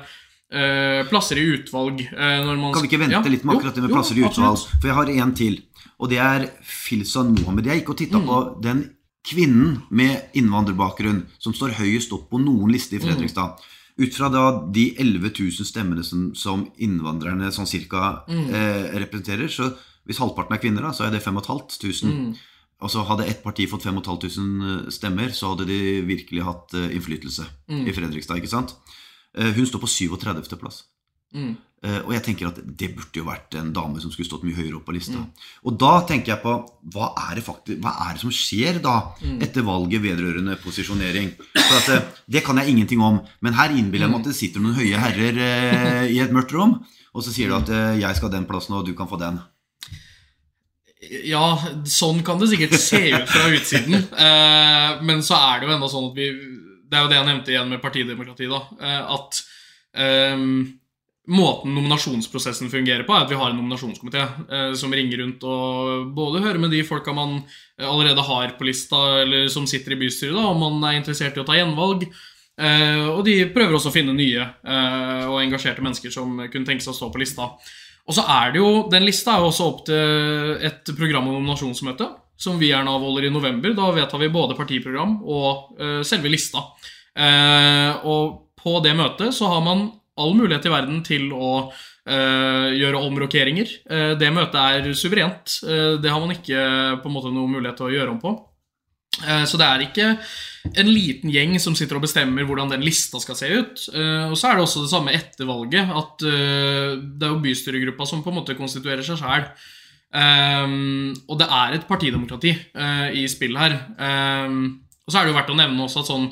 [1.08, 2.02] plasser i utvalg.
[2.12, 4.66] kan vi ikke vente ja, litt med akkurat det med plasser jo, i utvalg?
[4.82, 5.54] For jeg har en til.
[5.96, 7.70] Og det er Filsan Mohammed.
[7.70, 8.26] Jeg gikk og titta mm.
[8.28, 8.82] på den
[9.24, 13.54] kvinnen med innvandrerbakgrunn som står høyest opp på noen liste i Fredrikstad.
[13.54, 13.70] Mm.
[14.02, 18.46] Ut fra da de 11 000 stemmene som, som innvandrerne sånn cirka mm.
[18.48, 19.70] eh, representerer, så
[20.08, 22.10] hvis halvparten er kvinner, da, så er det 5500.
[22.10, 22.32] Mm.
[22.82, 27.46] Og så Hadde ett parti fått 5500 stemmer, så hadde de virkelig hatt uh, innflytelse
[27.70, 27.84] mm.
[27.86, 28.40] i Fredrikstad.
[28.40, 28.74] ikke sant?
[29.38, 30.56] Uh, hun står på 37.
[30.60, 30.86] plass.
[31.32, 31.54] Mm.
[31.82, 34.76] Og jeg tenker at det burde jo vært en dame som skulle stått mye høyere
[34.78, 35.18] opp på lista.
[35.18, 35.46] Mm.
[35.66, 36.52] Og da tenker jeg på
[36.94, 39.40] hva er det, faktisk, hva er det som skjer da mm.
[39.42, 41.32] etter valget vedrørende posisjonering?
[41.56, 44.62] For at, det kan jeg ingenting om, men her innbiller jeg meg at det sitter
[44.62, 46.76] noen høye herrer eh, i et mørkt rom,
[47.16, 49.42] og så sier du at jeg skal ha den plassen, og du kan få den.
[51.02, 51.56] Ja,
[51.88, 54.04] sånn kan det sikkert se ut fra utsiden.
[55.08, 56.28] men så er det jo enda sånn at vi
[56.86, 58.60] Det er jo det jeg nevnte igjen med partidemokrati, da.
[59.16, 59.40] at
[60.36, 60.62] um,
[61.30, 66.08] Måten nominasjonsprosessen fungerer på, er at vi har en nominasjonskomité eh, som ringer rundt og
[66.16, 67.36] både hører med de folka man
[67.78, 71.38] eh, allerede har på lista, eller som sitter i bystyret, da, om man er interessert
[71.38, 72.08] i å ta gjenvalg.
[72.58, 76.82] Eh, og de prøver også å finne nye eh, og engasjerte mennesker som kunne tenke
[76.82, 77.52] seg å stå på lista.
[78.08, 81.38] Og så er det jo, Den lista er jo også opp til et program- og
[81.38, 82.08] nominasjonsmøte
[82.42, 83.74] som vi gjerne avholder i november.
[83.76, 86.64] Da vedtar vi både partiprogram og uh, selve lista.
[87.14, 92.68] Uh, og på det møtet så har man all mulighet i verden til å uh,
[92.74, 93.74] gjøre omrokeringer.
[94.18, 95.60] Det møtet er suverent.
[96.02, 96.62] Det har man ikke
[97.02, 98.34] på en måte noen mulighet til å gjøre om på.
[99.46, 100.06] Så det er ikke
[100.70, 103.84] en liten gjeng som sitter og bestemmer hvordan den lista skal se ut.
[104.30, 108.22] Og så er det også det samme etter valget, at det er jo bystyregruppa som
[108.22, 109.48] på en måte konstituerer seg sjæl.
[111.26, 112.54] Og det er et partidemokrati
[113.18, 113.74] i spill her.
[115.02, 116.30] Og så er det jo verdt å nevne også at sånn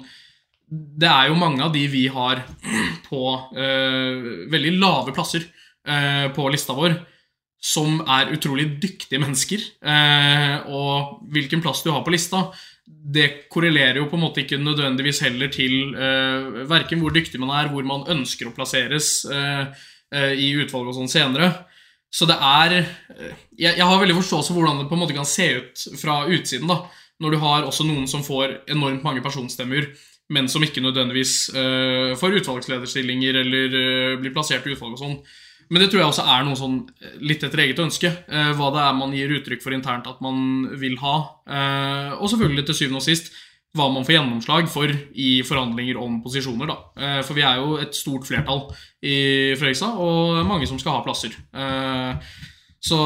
[0.71, 2.45] det er jo mange av de vi har
[3.09, 5.49] på veldig lave plasser
[6.37, 6.95] på lista vår,
[7.61, 9.65] som er utrolig dyktige mennesker.
[10.71, 12.47] Og hvilken plass du har på lista,
[13.11, 17.53] det korrelerer jo på en måte ikke nødvendigvis heller til uh, verken hvor dyktig man
[17.57, 19.21] er, hvor man ønsker å plasseres
[20.11, 21.47] i utvalget og sånn senere.
[22.11, 25.29] Så det er jeg, jeg, har veldig forståelse for hvordan det på en måte kan
[25.29, 26.67] se ut fra utsiden.
[26.67, 26.81] da,
[27.23, 29.87] Når du har også noen som får enormt mange personstemmer
[30.31, 35.17] men som ikke nødvendigvis uh, får utvalgslederstillinger eller uh, blir plassert i utvalg og sånn.
[35.71, 38.11] Men det tror jeg også er noe sånn eh, litt etter eget ønske.
[38.11, 41.15] Eh, hva det er man gir uttrykk for internt at man vil ha.
[42.19, 43.33] og selvfølgelig til syvende og sist
[43.79, 46.67] hva man får gjennomslag for i forhandlinger om posisjoner.
[46.67, 47.23] da.
[47.23, 48.65] for vi er jo et stort flertall
[48.99, 51.37] i Fredrikstad, og mange som skal ha plasser.
[52.81, 52.97] Så,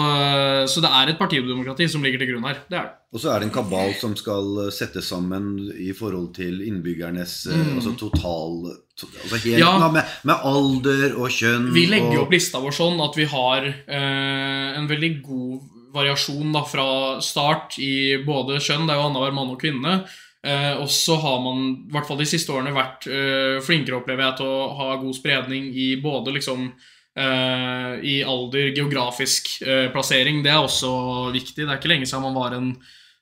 [0.71, 2.61] så, det er et partidemokrati som ligger til grunn her.
[2.71, 2.93] Det er det.
[3.15, 7.61] Og så er det en kabal som skal settes sammen i forhold til innbyggernes eh,
[7.61, 7.77] mm.
[7.79, 9.73] altså total altså helt, ja.
[9.87, 11.69] med, med, alder og kjønn.
[11.75, 16.51] Vi legger jo opp lista vår sånn at vi har eh, en veldig god variasjon
[16.55, 16.87] da, fra
[17.23, 20.01] start i både kjønn, det er jo annenhver mann og kvinne.
[20.45, 24.27] Eh, og så har man i hvert fall de siste årene vært eh, flinkere opplever
[24.27, 26.67] jeg, til å ha god spredning i både liksom
[27.15, 30.41] Uh, i alder, geografisk uh, plassering.
[30.43, 30.91] Det er også
[31.35, 31.63] viktig.
[31.63, 32.73] Det er ikke lenge siden man var, en,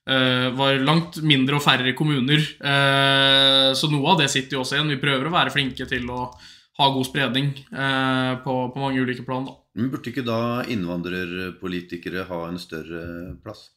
[0.08, 2.40] uh, var langt mindre og færre kommuner.
[3.76, 4.94] så noe av det sitter jo også igjen.
[4.94, 6.24] Vi prøver å være flinke til å
[6.80, 9.44] ha god spredning på, på, mange ulike plan.
[9.44, 9.58] Da.
[9.76, 13.04] Men burde ikke da innvandrerpolitikere ha en større
[13.44, 13.68] plass?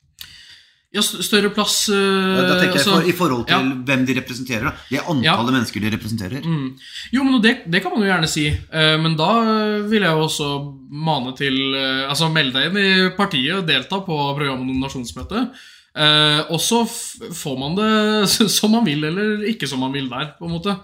[0.93, 3.77] Ja, større plass uh, Da tenker jeg altså, for, I forhold til ja.
[3.87, 4.67] hvem de representerer.
[4.69, 5.55] da Det antallet ja.
[5.57, 6.45] mennesker de representerer.
[6.45, 6.67] Mm.
[7.11, 8.45] Jo, men det, det, kan man jo gjerne si.
[8.71, 9.29] Uh, men da
[9.89, 10.49] vil jeg jo også
[11.05, 15.47] mane til uh, Altså melde deg inn i partiet og delta på programmet og nominasjonsmøte.
[16.51, 20.47] og så får man det som man vil, eller ikke som man vil der, på
[20.47, 20.75] en måte.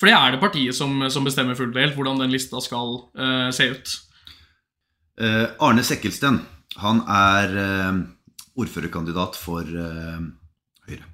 [0.00, 2.96] For det er det partiet som, som bestemmer fullt og helt hvordan den lista skal
[3.54, 3.92] se ut.
[5.62, 6.40] Arne Sekkelsten,
[6.80, 7.52] han er
[8.56, 10.20] ordførerkandidat for uh,
[10.88, 11.06] Høyre.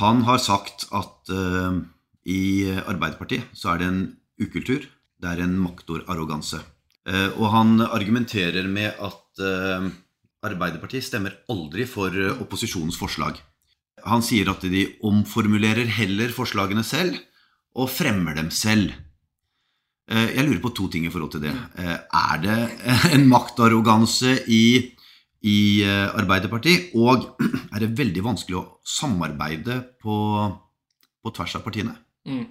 [0.00, 1.80] Han har sagt at uh,
[2.24, 4.04] i Arbeiderpartiet så er det en
[4.40, 4.86] ukultur.
[5.20, 6.58] Det er en maktarroganse.
[7.04, 9.86] Eh, og han argumenterer med at eh,
[10.44, 13.36] Arbeiderpartiet stemmer aldri for eh, opposisjonens forslag.
[14.08, 17.16] Han sier at de omformulerer heller forslagene selv
[17.76, 18.92] og fremmer dem selv.
[20.08, 21.54] Eh, Jeg lurer på to ting i forhold til det.
[21.76, 22.58] Eh, Er det
[23.12, 24.92] en maktarroganse i,
[25.44, 26.92] i eh, Arbeiderpartiet?
[26.96, 27.28] Og
[27.74, 30.16] er det veldig vanskelig å samarbeide på,
[31.24, 31.96] på tvers av partiene?
[32.28, 32.46] Mm.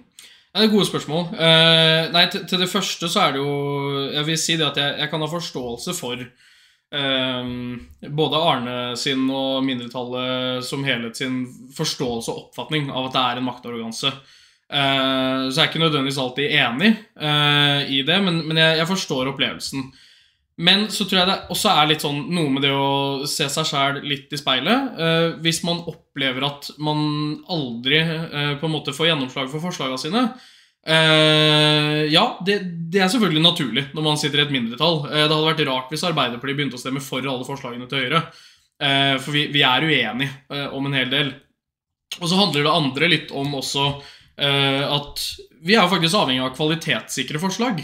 [0.54, 1.32] Det er gode spørsmål.
[1.34, 3.54] Eh, nei, til, til det første så er det jo
[4.14, 7.50] Jeg vil si det at jeg, jeg kan ha forståelse for eh,
[8.20, 11.42] både Arne sin og mindretallet som helhet sin
[11.74, 14.14] forståelse og oppfatning av at det er en maktarroganse.
[14.74, 16.88] Uh, så jeg er ikke nødvendigvis alltid enig
[17.92, 19.84] i det, men, men jeg, jeg forstår opplevelsen.
[20.56, 23.66] Men så tror jeg det også er litt sånn noe med det å se seg
[23.66, 24.98] sjæl litt i speilet.
[25.02, 27.00] Eh, hvis man opplever at man
[27.50, 30.22] aldri eh, på en måte får gjennomslag for forslagene sine.
[30.86, 32.58] Eh, ja, det,
[32.92, 35.00] det er selvfølgelig naturlig når man sitter i et mindretall.
[35.08, 38.22] Eh, det hadde vært rart hvis Arbeiderpartiet begynte å stemme for alle forslagene til Høyre.
[38.78, 41.32] Eh, for vi, vi er uenige eh, om en hel del.
[42.20, 43.88] Og så handler det andre litt om også
[44.34, 45.20] at
[45.62, 47.78] vi er faktisk avhengig av kvalitetssikre forslag.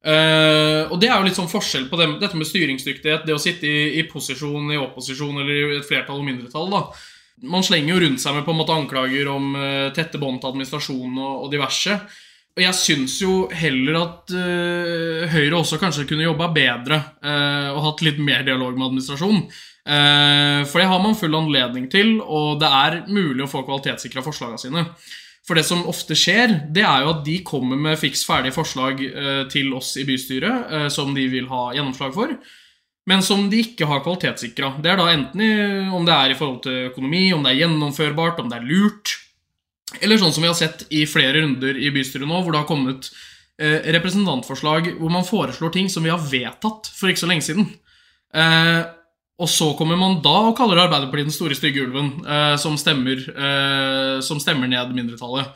[0.00, 3.42] Eh, og det er jo litt sånn forskjell på det, dette med styringsdyktighet, det å
[3.42, 6.70] sitte i, i posisjon, i opposisjon eller i et flertall og mindretall.
[6.72, 6.84] da.
[7.50, 10.50] Man slenger jo rundt seg med på en måte anklager om uh, tette bånd til
[10.50, 11.94] administrasjon og, og diverse.
[12.58, 16.98] Og jeg syns jo heller at uh, Høyre også kanskje kunne jobba bedre
[17.70, 19.44] og hatt litt mer dialog med administrasjon.
[19.90, 24.22] Eh, for det har man full anledning til, og det er mulig å få kvalitetssikra
[24.24, 24.84] forslagene sine.
[25.46, 29.00] For det som ofte skjer, det er jo at de kommer med fiks ferdige forslag
[29.08, 32.34] eh, til oss i bystyret eh, som de vil ha gjennomslag for,
[33.08, 34.74] men som de ikke har kvalitetssikra.
[34.84, 35.50] Det er da enten i,
[35.96, 39.16] om det er i forhold til økonomi, om det er gjennomførbart, om det er lurt.
[39.98, 42.68] Eller sånn som vi har sett i flere runder i bystyret nå, hvor det har
[42.68, 43.08] kommet
[43.58, 47.66] eh, representantforslag hvor man foreslår ting som vi har vedtatt for ikke så lenge siden.
[48.30, 48.82] Eh,
[49.40, 53.22] og så kommer man da og kaller Arbeiderpartiet den store stygge ulven, eh, som, stemmer,
[53.32, 55.54] eh, som stemmer ned mindretallet.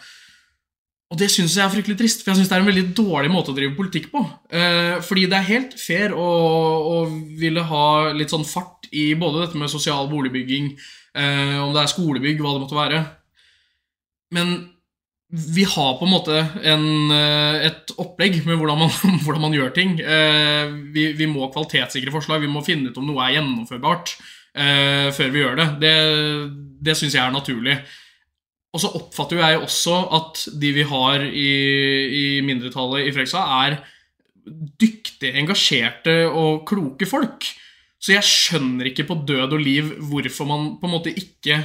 [1.13, 3.31] Og det syns jeg er fryktelig trist, for jeg syns det er en veldig dårlig
[3.31, 4.25] måte å drive politikk på.
[4.51, 6.29] Eh, fordi det er helt fair å,
[6.91, 6.97] å
[7.39, 10.73] ville ha litt sånn fart i både dette med sosial boligbygging,
[11.15, 13.03] eh, om det er skolebygg, hva det måtte være.
[14.35, 14.57] Men
[15.35, 18.93] vi har på en måte en, eh, et opplegg med hvordan man,
[19.25, 19.97] hvordan man gjør ting.
[19.99, 25.11] Eh, vi, vi, må kvalitetssikre forslag, vi må finne ut om noe er gjennomførbart eh,
[25.17, 25.69] før vi gjør det.
[25.83, 25.95] Det,
[26.87, 27.79] det syns jeg er naturlig.
[28.75, 31.51] Og så oppfatter jeg også at de vi har i,
[32.21, 33.79] i mindretallet i Freksa, er
[34.45, 37.47] dyktige, engasjerte og kloke folk.
[38.03, 41.57] Så jeg skjønner ikke på død og liv hvorfor man på en måte ikke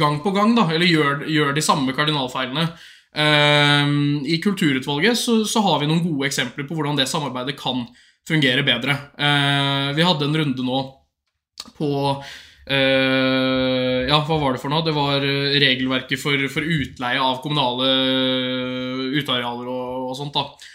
[0.00, 2.66] gang på gang da, eller gjør, gjør de samme kardinalfeilene.
[3.14, 3.86] Uh,
[4.26, 7.84] I kulturutvalget så, så, har vi noen gode eksempler på hvordan det samarbeidet kan
[8.26, 8.96] fungere bedre.
[9.14, 10.80] Uh, vi hadde en runde nå
[11.78, 14.84] på uh, Ja, hva var det for noe?
[14.84, 17.90] Det var regelverket for, for utleie av kommunale
[19.14, 20.34] utearealer og, og sånt.
[20.34, 20.73] da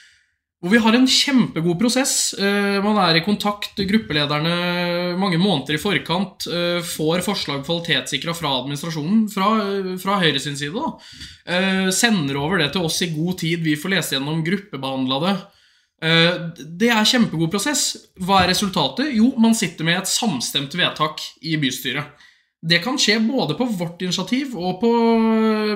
[0.60, 2.34] hvor vi har en kjempegod prosess.
[2.84, 4.56] Man er i kontakt, gruppelederne,
[5.16, 6.50] mange måneder i forkant.
[6.84, 9.48] Får forslag kvalitetssikra fra administrasjonen, fra,
[10.04, 10.76] fra Høyre sin side.
[10.76, 11.94] da.
[11.96, 13.64] Sender over det til oss i god tid.
[13.64, 15.36] Vi får lese gjennom, gruppebehandla det.
[16.80, 17.86] Det er kjempegod prosess.
[18.20, 19.14] Hva er resultatet?
[19.16, 22.28] Jo, man sitter med et samstemt vedtak i bystyret.
[22.60, 24.92] Det kan skje både på vårt initiativ og på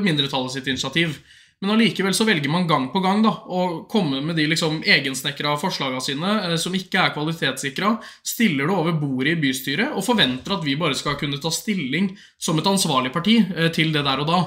[0.04, 1.16] mindretallet sitt initiativ.
[1.64, 6.04] Men allikevel velger man gang på gang da, å komme med de liksom egensnekra forslagene
[6.04, 10.66] sine eh, som ikke er kvalitetssikra, stiller det over bordet i bystyret og forventer at
[10.68, 14.28] vi bare skal kunne ta stilling som et ansvarlig parti eh, til det der og
[14.28, 14.42] da.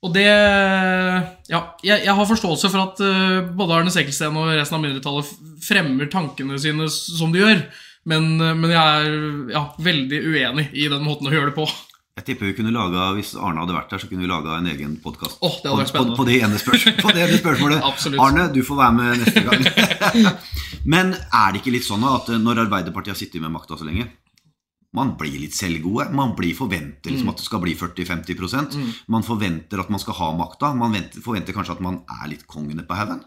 [0.00, 0.26] Og det
[1.52, 5.30] Ja, jeg, jeg har forståelse for at uh, både Arne Sekkelsten og resten av mindretallet
[5.62, 7.62] fremmer tankene sine som de gjør,
[8.10, 11.68] men, men jeg er ja, veldig uenig i den måten å gjøre det på.
[12.18, 14.66] Jeg tipper vi kunne laget, Hvis Arne hadde vært der, så kunne vi laga en
[14.68, 17.84] egen podkast oh, på, på, på, det ene på det ene spørsmålet.
[18.24, 19.62] Arne, du får være med neste gang.
[20.92, 24.10] Men er det ikke litt sånn at når Arbeiderpartiet har sittet med makta så lenge
[24.96, 26.08] man blir litt selvgode.
[26.18, 27.32] Man blir forventer liksom, mm.
[27.32, 28.40] at det skal bli 40-50
[28.74, 28.88] mm.
[29.14, 30.72] Man forventer at man skal ha makta.
[30.74, 33.22] Man venter, forventer kanskje at man er litt kongene på haugen.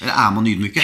[0.00, 0.82] Eller er man ydmyke?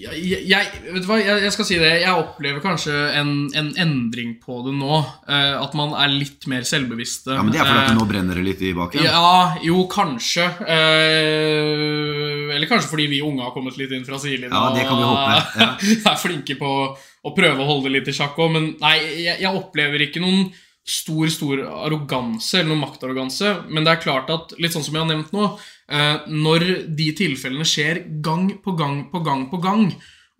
[0.00, 1.90] Jeg, jeg, vet du hva, jeg, jeg, skal si det.
[2.02, 5.00] Jeg opplever kanskje en, en endring på det nå.
[5.28, 7.34] Uh, at man er litt mer selvbevisste.
[7.36, 9.04] Ja, Men det er fordi uh, nå brenner det litt i baken?
[9.04, 10.46] Ja, jo, kanskje.
[10.64, 14.98] Uh, eller kanskje fordi vi unge har kommet litt inn fra sidelinja ja, det kan
[15.00, 15.36] vi håpe.
[15.60, 15.70] Ja.
[16.14, 16.72] er flinke på
[17.20, 18.56] å prøve å holde det litt i sjakk òg.
[18.56, 20.48] Men nei, jeg, opplever ikke noen
[20.90, 23.52] stor stor arroganse eller noen maktarroganse.
[23.70, 25.52] Men det er klart at litt sånn som jeg har nevnt nå
[25.90, 29.88] Eh, når de tilfellene skjer gang på gang på gang på gang,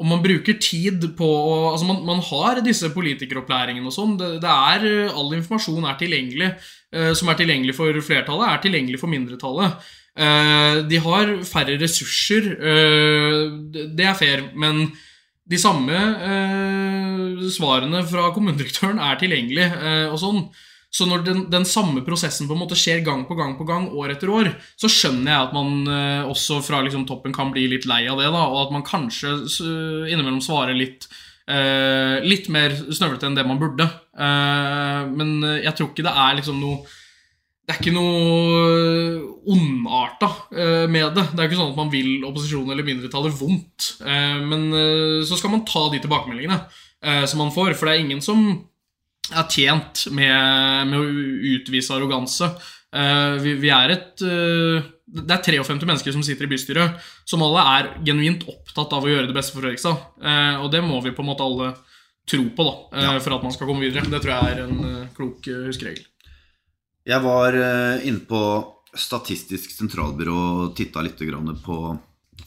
[0.01, 1.29] og man bruker tid på
[1.73, 4.15] Altså, man, man har disse politikeropplæringene og sånn.
[4.21, 6.53] Det, det er eh, All informasjon er tilgjengelig.
[6.95, 9.97] eh, som er tilgjengelig for flertallet, er tilgjengelig for mindretallet.
[10.91, 12.49] De har færre ressurser.
[13.95, 14.91] det er fair, men
[15.51, 19.71] de samme eh, svarene fra kommunedirektøren er tilgjengelig.
[19.81, 20.45] Eh, og sånn.
[20.91, 23.87] Så når den, den, samme prosessen på en måte skjer gang på gang på gang,
[23.95, 27.69] år etter år, så skjønner jeg at man eh, også fra liksom, toppen kan bli
[27.71, 29.37] litt lei av det, da, og at man kanskje
[30.11, 31.07] innimellom svarer litt
[31.47, 33.87] eh, litt mer snøvlete enn det man burde.
[34.19, 36.83] Eh, men jeg tror ikke det er liksom noe
[37.71, 40.29] det er ikke noe ondarta
[40.91, 41.23] med det.
[41.31, 43.93] Det er ikke sånn at man vil opposisjonen eller mindretallet vondt.
[44.03, 44.65] Men
[45.23, 46.59] så skal man ta de tilbakemeldingene
[47.31, 48.43] som man får, for det er ingen som
[49.31, 52.51] er tjent med, med å utvise arroganse.
[52.91, 57.93] Vi, vi, er et Det er 53 mennesker som sitter i bystyret, som alle er
[58.03, 60.11] genuint opptatt av å gjøre det beste for Fredrikstad.
[60.65, 61.71] Og det må vi på en måte alle
[62.27, 64.11] tro på da, for at man skal komme videre.
[64.11, 66.10] Det tror jeg er en klok huskeregel.
[67.09, 67.57] Jeg var
[68.05, 68.41] inne på
[68.91, 71.21] Statistisk sentralbyrå og titta litt
[71.63, 71.77] på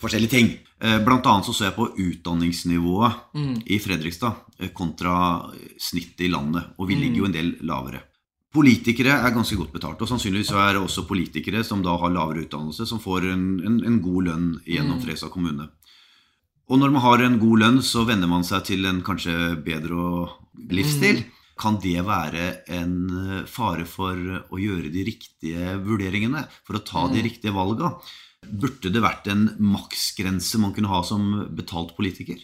[0.04, 0.50] forskjellige ting.
[0.84, 3.54] Eh, blant annet så så jeg på utdanningsnivået mm.
[3.72, 5.14] i Fredrikstad eh, kontra
[5.80, 8.02] snittet i landet, og vi ligger jo en del lavere.
[8.54, 12.44] Politikere er ganske godt betalt, og sannsynligvis er det også politikere som da har lavere
[12.44, 15.06] utdannelse, som får en, en, en god lønn gjennom mm.
[15.06, 15.70] Fredrikstad kommune.
[16.68, 20.28] Og når man har en god lønn, så venner man seg til en kanskje bedre
[20.70, 21.24] livsstil.
[21.24, 21.40] Mm.
[21.60, 26.48] Kan det være en eh, fare for å gjøre de riktige vurderingene?
[26.66, 27.26] For å ta de mm.
[27.28, 27.94] riktige valga?
[28.44, 32.42] Burde det vært en maksgrense man kunne ha som betalt politiker?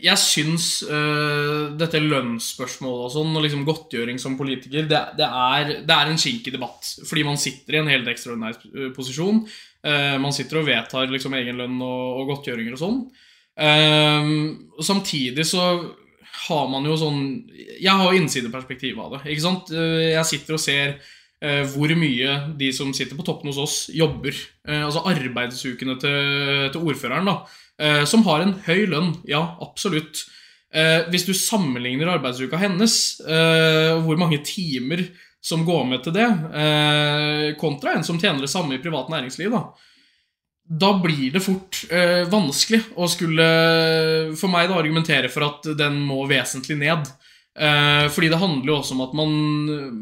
[0.00, 5.72] Jeg syns uh, dette lønnsspørsmålet og sånn, og liksom godtgjøring som politiker, det, det, er,
[5.84, 6.86] det er, en kinkig debatt.
[7.08, 9.42] Fordi man sitter i en helt ekstraordinær eh, posisjon.
[9.84, 13.02] Uh, man sitter og vedtar liksom egen lønn og, og godtgjøringer og sånn.
[13.60, 14.30] Uh,
[14.86, 15.66] samtidig så
[16.46, 17.20] har man jo sånn
[17.80, 19.20] Jeg har innsideperspektiv av det.
[19.32, 19.72] ikke sant?
[19.72, 20.94] Jeg sitter og ser
[21.40, 24.36] Eh, hvor mye de som sitter på toppen hos oss, jobber.
[24.68, 27.36] Eh, altså arbeidsukene til, til ordføreren, da.
[27.80, 29.14] Eh, som har en høy lønn.
[29.28, 30.26] Ja, absolutt.
[30.70, 32.92] Hvis du sammenligner arbeidsuka hennes,
[33.26, 35.00] hvor mange timer
[35.42, 36.28] som går med til det,
[37.58, 39.64] kontra en som tjener det samme i privat næringsliv, da
[40.70, 43.46] da blir det fort eh, vanskelig å skulle
[44.38, 47.08] for meg da argumentere for at den må vesentlig ned.
[47.58, 49.32] Eh, fordi det handler jo også om at man,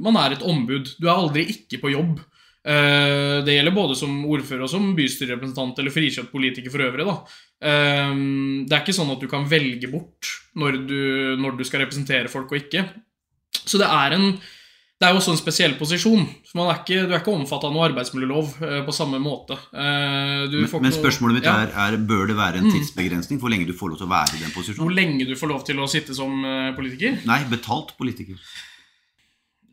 [0.04, 0.92] man, er et ombud.
[1.00, 2.20] Du er aldri ikke på jobb.
[2.68, 7.08] Eh, det gjelder både som ordfører og som bystyrerepresentant eller frikjøpt politiker for øvrig.
[7.08, 7.16] Da.
[7.72, 8.12] Eh,
[8.68, 11.00] det er ikke sånn at du kan velge bort når du,
[11.40, 12.84] når du skal representere folk og ikke.
[13.64, 14.30] Så det er en
[14.98, 16.24] det er jo også en spesiell posisjon.
[16.26, 19.54] Er ikke, du er ikke omfatta av noe arbeidsmiljølov eh, på samme måte.
[19.70, 21.52] Eh, men, men, spørsmålet mitt ja.
[21.62, 22.72] er, er, bør det være en mm.
[22.74, 24.82] tidsbegrensning for hvor lenge du får lov til å være i den posisjonen?
[24.82, 27.20] Hvor lenge du får lov til å sitte som eh, politiker?
[27.30, 28.40] Nei, betalt politiker.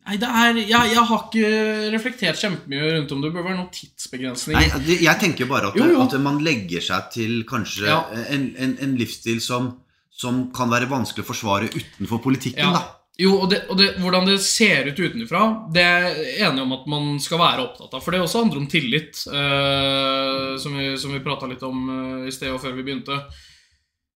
[0.05, 1.47] Nei, det er, jeg, jeg, har ikke
[1.95, 4.59] reflektert kjempemye rundt om det bør være noen tidsbegrensning.
[4.59, 6.03] Nei, Jeg tenker bare at, jo, jo.
[6.05, 8.03] at man legger seg til kanskje ja.
[8.27, 9.71] en, en, en, livsstil som,
[10.13, 12.61] som, kan være vanskelig å forsvare utenfor politikken.
[12.61, 12.77] Ja.
[12.77, 16.63] da jo, og, det, og det, hvordan det ser ut utenfra, det er jeg enig
[16.65, 18.03] om at man skal være opptatt av.
[18.03, 22.25] For det også handler om tillit, eh, som vi, som vi prata litt om eh,
[22.27, 23.21] i sted og før vi begynte.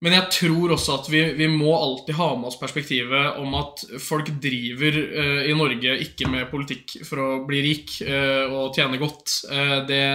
[0.04, 3.84] Men jeg tror også at vi, vi, må alltid ha med oss perspektivet om at
[4.04, 9.00] folk driver eh, i Norge ikke med politikk for å bli rik eh, og tjene
[9.00, 9.42] godt.
[9.52, 10.06] Eh, det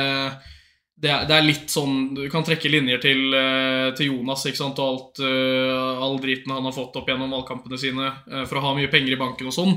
[0.95, 4.61] det er, det er, litt sånn Du kan trekke linjer til, eh, til Jonas ikke
[4.61, 4.79] sant?
[4.79, 8.65] og alt, uh, all driten han har fått opp gjennom valgkampene sine uh, for å
[8.69, 9.75] ha mye penger i banken og sånn.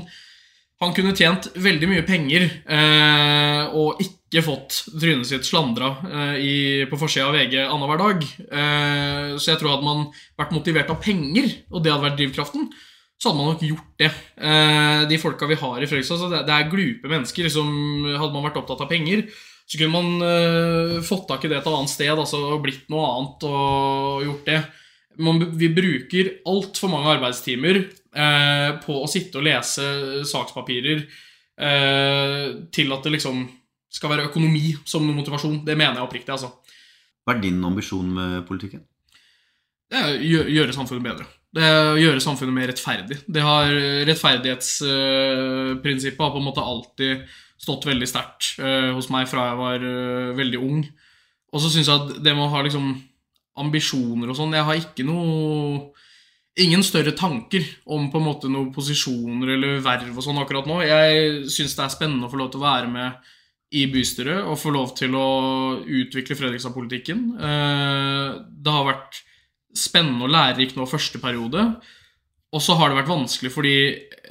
[0.78, 7.30] Han kunne tjent veldig mye penger uh, og ikke fått trynet sitt slandra på forsida
[7.30, 8.26] av VG annenhver dag.
[9.40, 10.02] så jeg tror at man
[10.36, 12.66] vært motivert av penger, og det hadde vært drivkraften,
[13.16, 14.10] så hadde man nok gjort det.
[15.08, 17.72] de folka vi har i Fredrikstad, det, det er glupe mennesker som
[18.04, 19.24] Hadde man vært opptatt av penger,
[19.68, 23.42] så kunne man uh, fått tak i det et annet sted, altså blitt noe annet
[23.44, 24.62] og gjort det.
[25.20, 29.84] Man, vi bruker altfor mange arbeidstimer uh, på å sitte og lese
[30.30, 33.36] sakspapirer uh, til at det liksom
[33.92, 35.64] skal være økonomi som motivasjon.
[35.66, 36.48] Det mener jeg oppriktig, altså.
[37.26, 38.82] Hva er din ambisjon med politikken?
[39.88, 40.18] Det er å
[40.52, 41.24] gjøre samfunnet bedre.
[41.52, 43.16] Det er å gjøre samfunnet mer rettferdig.
[43.24, 43.66] Det har
[44.08, 47.12] Rettferdighetsprinsippet har på en måte alltid
[47.58, 50.82] stått veldig sterkt uh, hos meg fra jeg var uh, veldig ung.
[51.52, 52.92] Og så syns jeg at det med å ha liksom
[53.58, 55.88] ambisjoner og sånn Jeg har ikke noe
[56.58, 60.80] Ingen større tanker om på en måte noen posisjoner eller verv og sånn akkurat nå.
[60.82, 63.28] Jeg syns det er spennende å få lov til å være med
[63.78, 65.28] i bystyret og få lov til å
[65.84, 67.20] utvikle Fredrikstad-politikken.
[67.36, 69.20] Eh, det har vært
[69.76, 71.62] spennende og lærerikt nå første periode.
[72.50, 73.76] Og så har det vært vanskelig fordi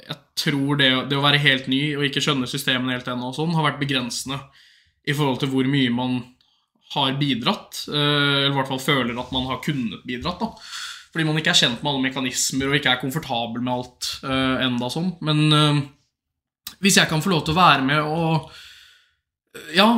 [0.08, 3.54] jeg tror det, det å være helt ny og ikke skjønne systemene helt ennå sånn,
[3.56, 4.40] har vært begrensende
[5.08, 6.20] i forhold til hvor mye man
[6.94, 7.84] har bidratt.
[7.92, 10.40] eh, Eller i hvert fall føler at man har kunnet bidratt.
[10.40, 10.52] da
[11.08, 14.60] fordi man ikke er kjent med alle mekanismer og ikke er komfortabel med alt uh,
[14.60, 15.08] enda sånn.
[15.24, 15.80] Men uh,
[16.84, 18.50] hvis jeg kan få lov til å være med og
[19.74, 19.88] ja,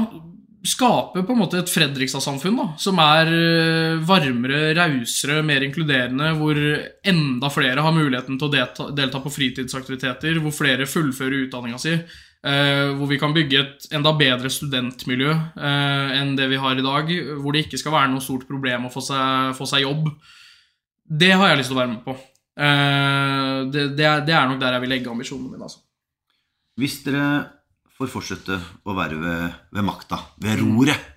[0.66, 7.52] skape på en måte et Fredrikstad-samfunn som er uh, varmere, rausere, mer inkluderende, hvor enda
[7.52, 11.94] flere har muligheten til å delta, delta på fritidsaktiviteter, hvor flere fullfører utdanninga si,
[12.46, 16.84] eh, hvor vi kan bygge et enda bedre studentmiljø eh, enn det vi har i
[16.84, 20.10] dag, hvor det ikke skal være noe stort problem å få seg, få seg jobb.
[21.10, 22.16] Det har jeg lyst til å være med på.
[22.60, 25.68] Eh, det, det, er, det, er, nok der jeg vil legge ambisjonene mine.
[25.68, 25.82] Altså.
[26.80, 27.26] Hvis dere
[28.00, 28.56] får fortsette
[28.88, 31.08] å være ved, ved makta, ved roret,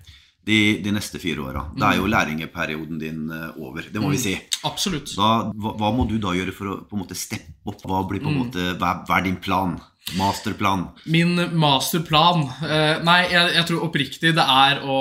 [0.44, 3.86] de, de, neste fire åra Da er jo læringeperioden din uh, over.
[3.88, 4.34] Det må vi si.
[4.68, 5.14] Absolutt.
[5.16, 7.80] Da, hva, hva, må du da gjøre for å på en måte steppe opp?
[7.80, 9.78] Hva, blir på en måte, hva, hva er din plan?
[10.18, 10.90] Masterplan?
[11.08, 14.98] Min masterplan eh, Nei, jeg, jeg, tror oppriktig det er å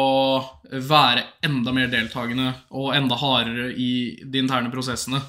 [0.79, 3.91] være enda mer deltakende og enda hardere i
[4.23, 5.19] de interne prosessene.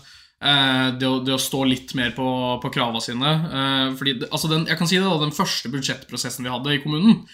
[0.43, 2.27] Uh, det, å, det, å, stå litt mer på,
[2.61, 3.33] på krava sine.
[3.49, 6.85] Uh, fordi, altså den, jeg kan si det da, Den første budsjettprosessen vi hadde i
[6.85, 7.25] kommunen,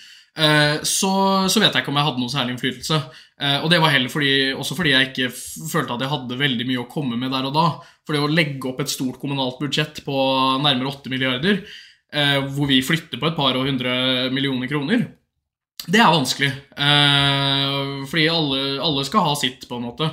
[0.87, 1.11] så,
[1.51, 2.99] så, vet jeg ikke om jeg hadde noe særlig innflytelse.
[3.65, 6.81] og det var heller fordi, også fordi jeg ikke følte at jeg hadde veldig mye
[6.85, 7.65] å komme med der og da.
[8.07, 10.15] For det å legge opp et stort kommunalt budsjett på
[10.63, 11.59] nærmere 8 milliarder
[12.13, 13.95] eh, hvor vi flytter på et par og hundre
[14.35, 15.07] millioner kroner,
[15.87, 16.51] det er vanskelig.
[16.77, 20.11] Eh, fordi alle, alle, skal ha sitt, på en måte.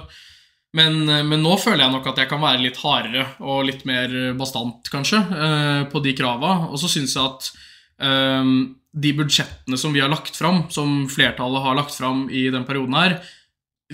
[0.77, 4.11] Men, men, nå føler jeg nok at jeg kan være litt hardere og litt mer
[4.37, 6.67] bastant, kanskje, eh, på de krava.
[6.69, 7.49] Og så syns jeg at
[8.05, 8.51] eh,
[8.97, 12.97] de budsjettene som vi har lagt fram, som flertallet har lagt fram i den perioden
[12.97, 13.17] her,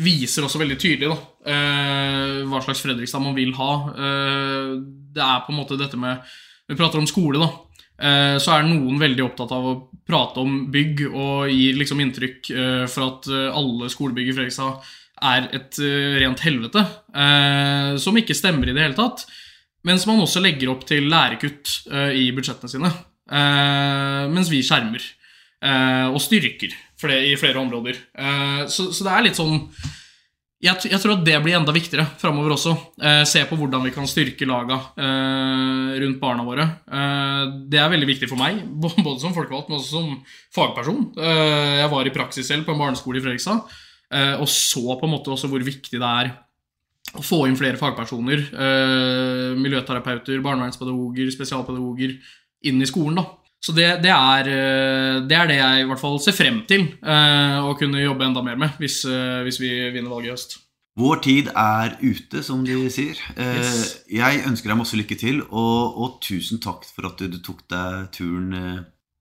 [0.03, 1.17] viser også veldig tydelig da,
[1.53, 3.73] eh, hva slags Fredrikstad man vil ha.
[3.93, 4.71] Eh,
[5.13, 6.23] det er på en måte dette med
[6.63, 7.49] Vi prater om skole, da.
[7.99, 9.73] Eh, så er noen veldig opptatt av å
[10.07, 14.79] prate om bygg og gir liksom inntrykk eh, for at eh, alle skolebygg i Fredrikstad
[15.22, 15.80] er et
[16.24, 16.84] rent helvete.
[18.01, 19.26] Som ikke stemmer i det hele tatt.
[19.88, 22.91] Mens man også legger opp til lærekutt i budsjettene sine.
[24.34, 25.05] Mens vi skjermer.
[26.11, 26.74] Og styrker
[27.20, 27.99] i flere områder.
[28.72, 29.61] Så det er litt sånn
[30.64, 32.72] jeg, tror at det blir enda viktigere framover også.
[33.03, 36.68] Eh, se på hvordan vi kan styrke laga eh, rundt barna våre.
[36.88, 37.41] Eh,
[37.72, 40.14] det er veldig viktig for meg, både som folkevalgt, men også som
[40.55, 41.09] fagperson.
[41.20, 43.82] Eh, jeg var i praksis selv på en barneskole i Fredrikstad, eh,
[44.14, 46.34] og så på en måte også hvor viktig det er
[47.14, 48.41] å få inn flere fagpersoner.
[48.53, 52.18] Eh, miljøterapeuter, barnevernspedagoger, spesialpedagoger
[52.70, 53.20] inn i skolen.
[53.22, 53.28] da.
[53.64, 54.49] Så det, det, er,
[55.24, 58.43] det, er, det jeg i hvert fall ser frem til eh, å kunne jobbe enda
[58.43, 60.57] mer med hvis, eh, hvis, vi vinner valget i høst.
[60.99, 63.18] Vår tid er ute, som de sier.
[63.38, 63.86] Eh, yes.
[64.11, 68.11] Jeg ønsker deg masse lykke til, og, og, tusen takk for at du tok deg
[68.14, 68.51] turen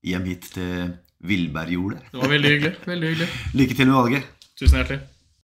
[0.03, 0.91] hjem hit til
[1.23, 2.11] Villbergjordet.
[2.11, 2.75] Det var veldig hyggelig.
[2.83, 3.29] veldig hyggelig.
[3.61, 4.42] Lykke til med valget.
[4.55, 5.12] Tusen hjertelig.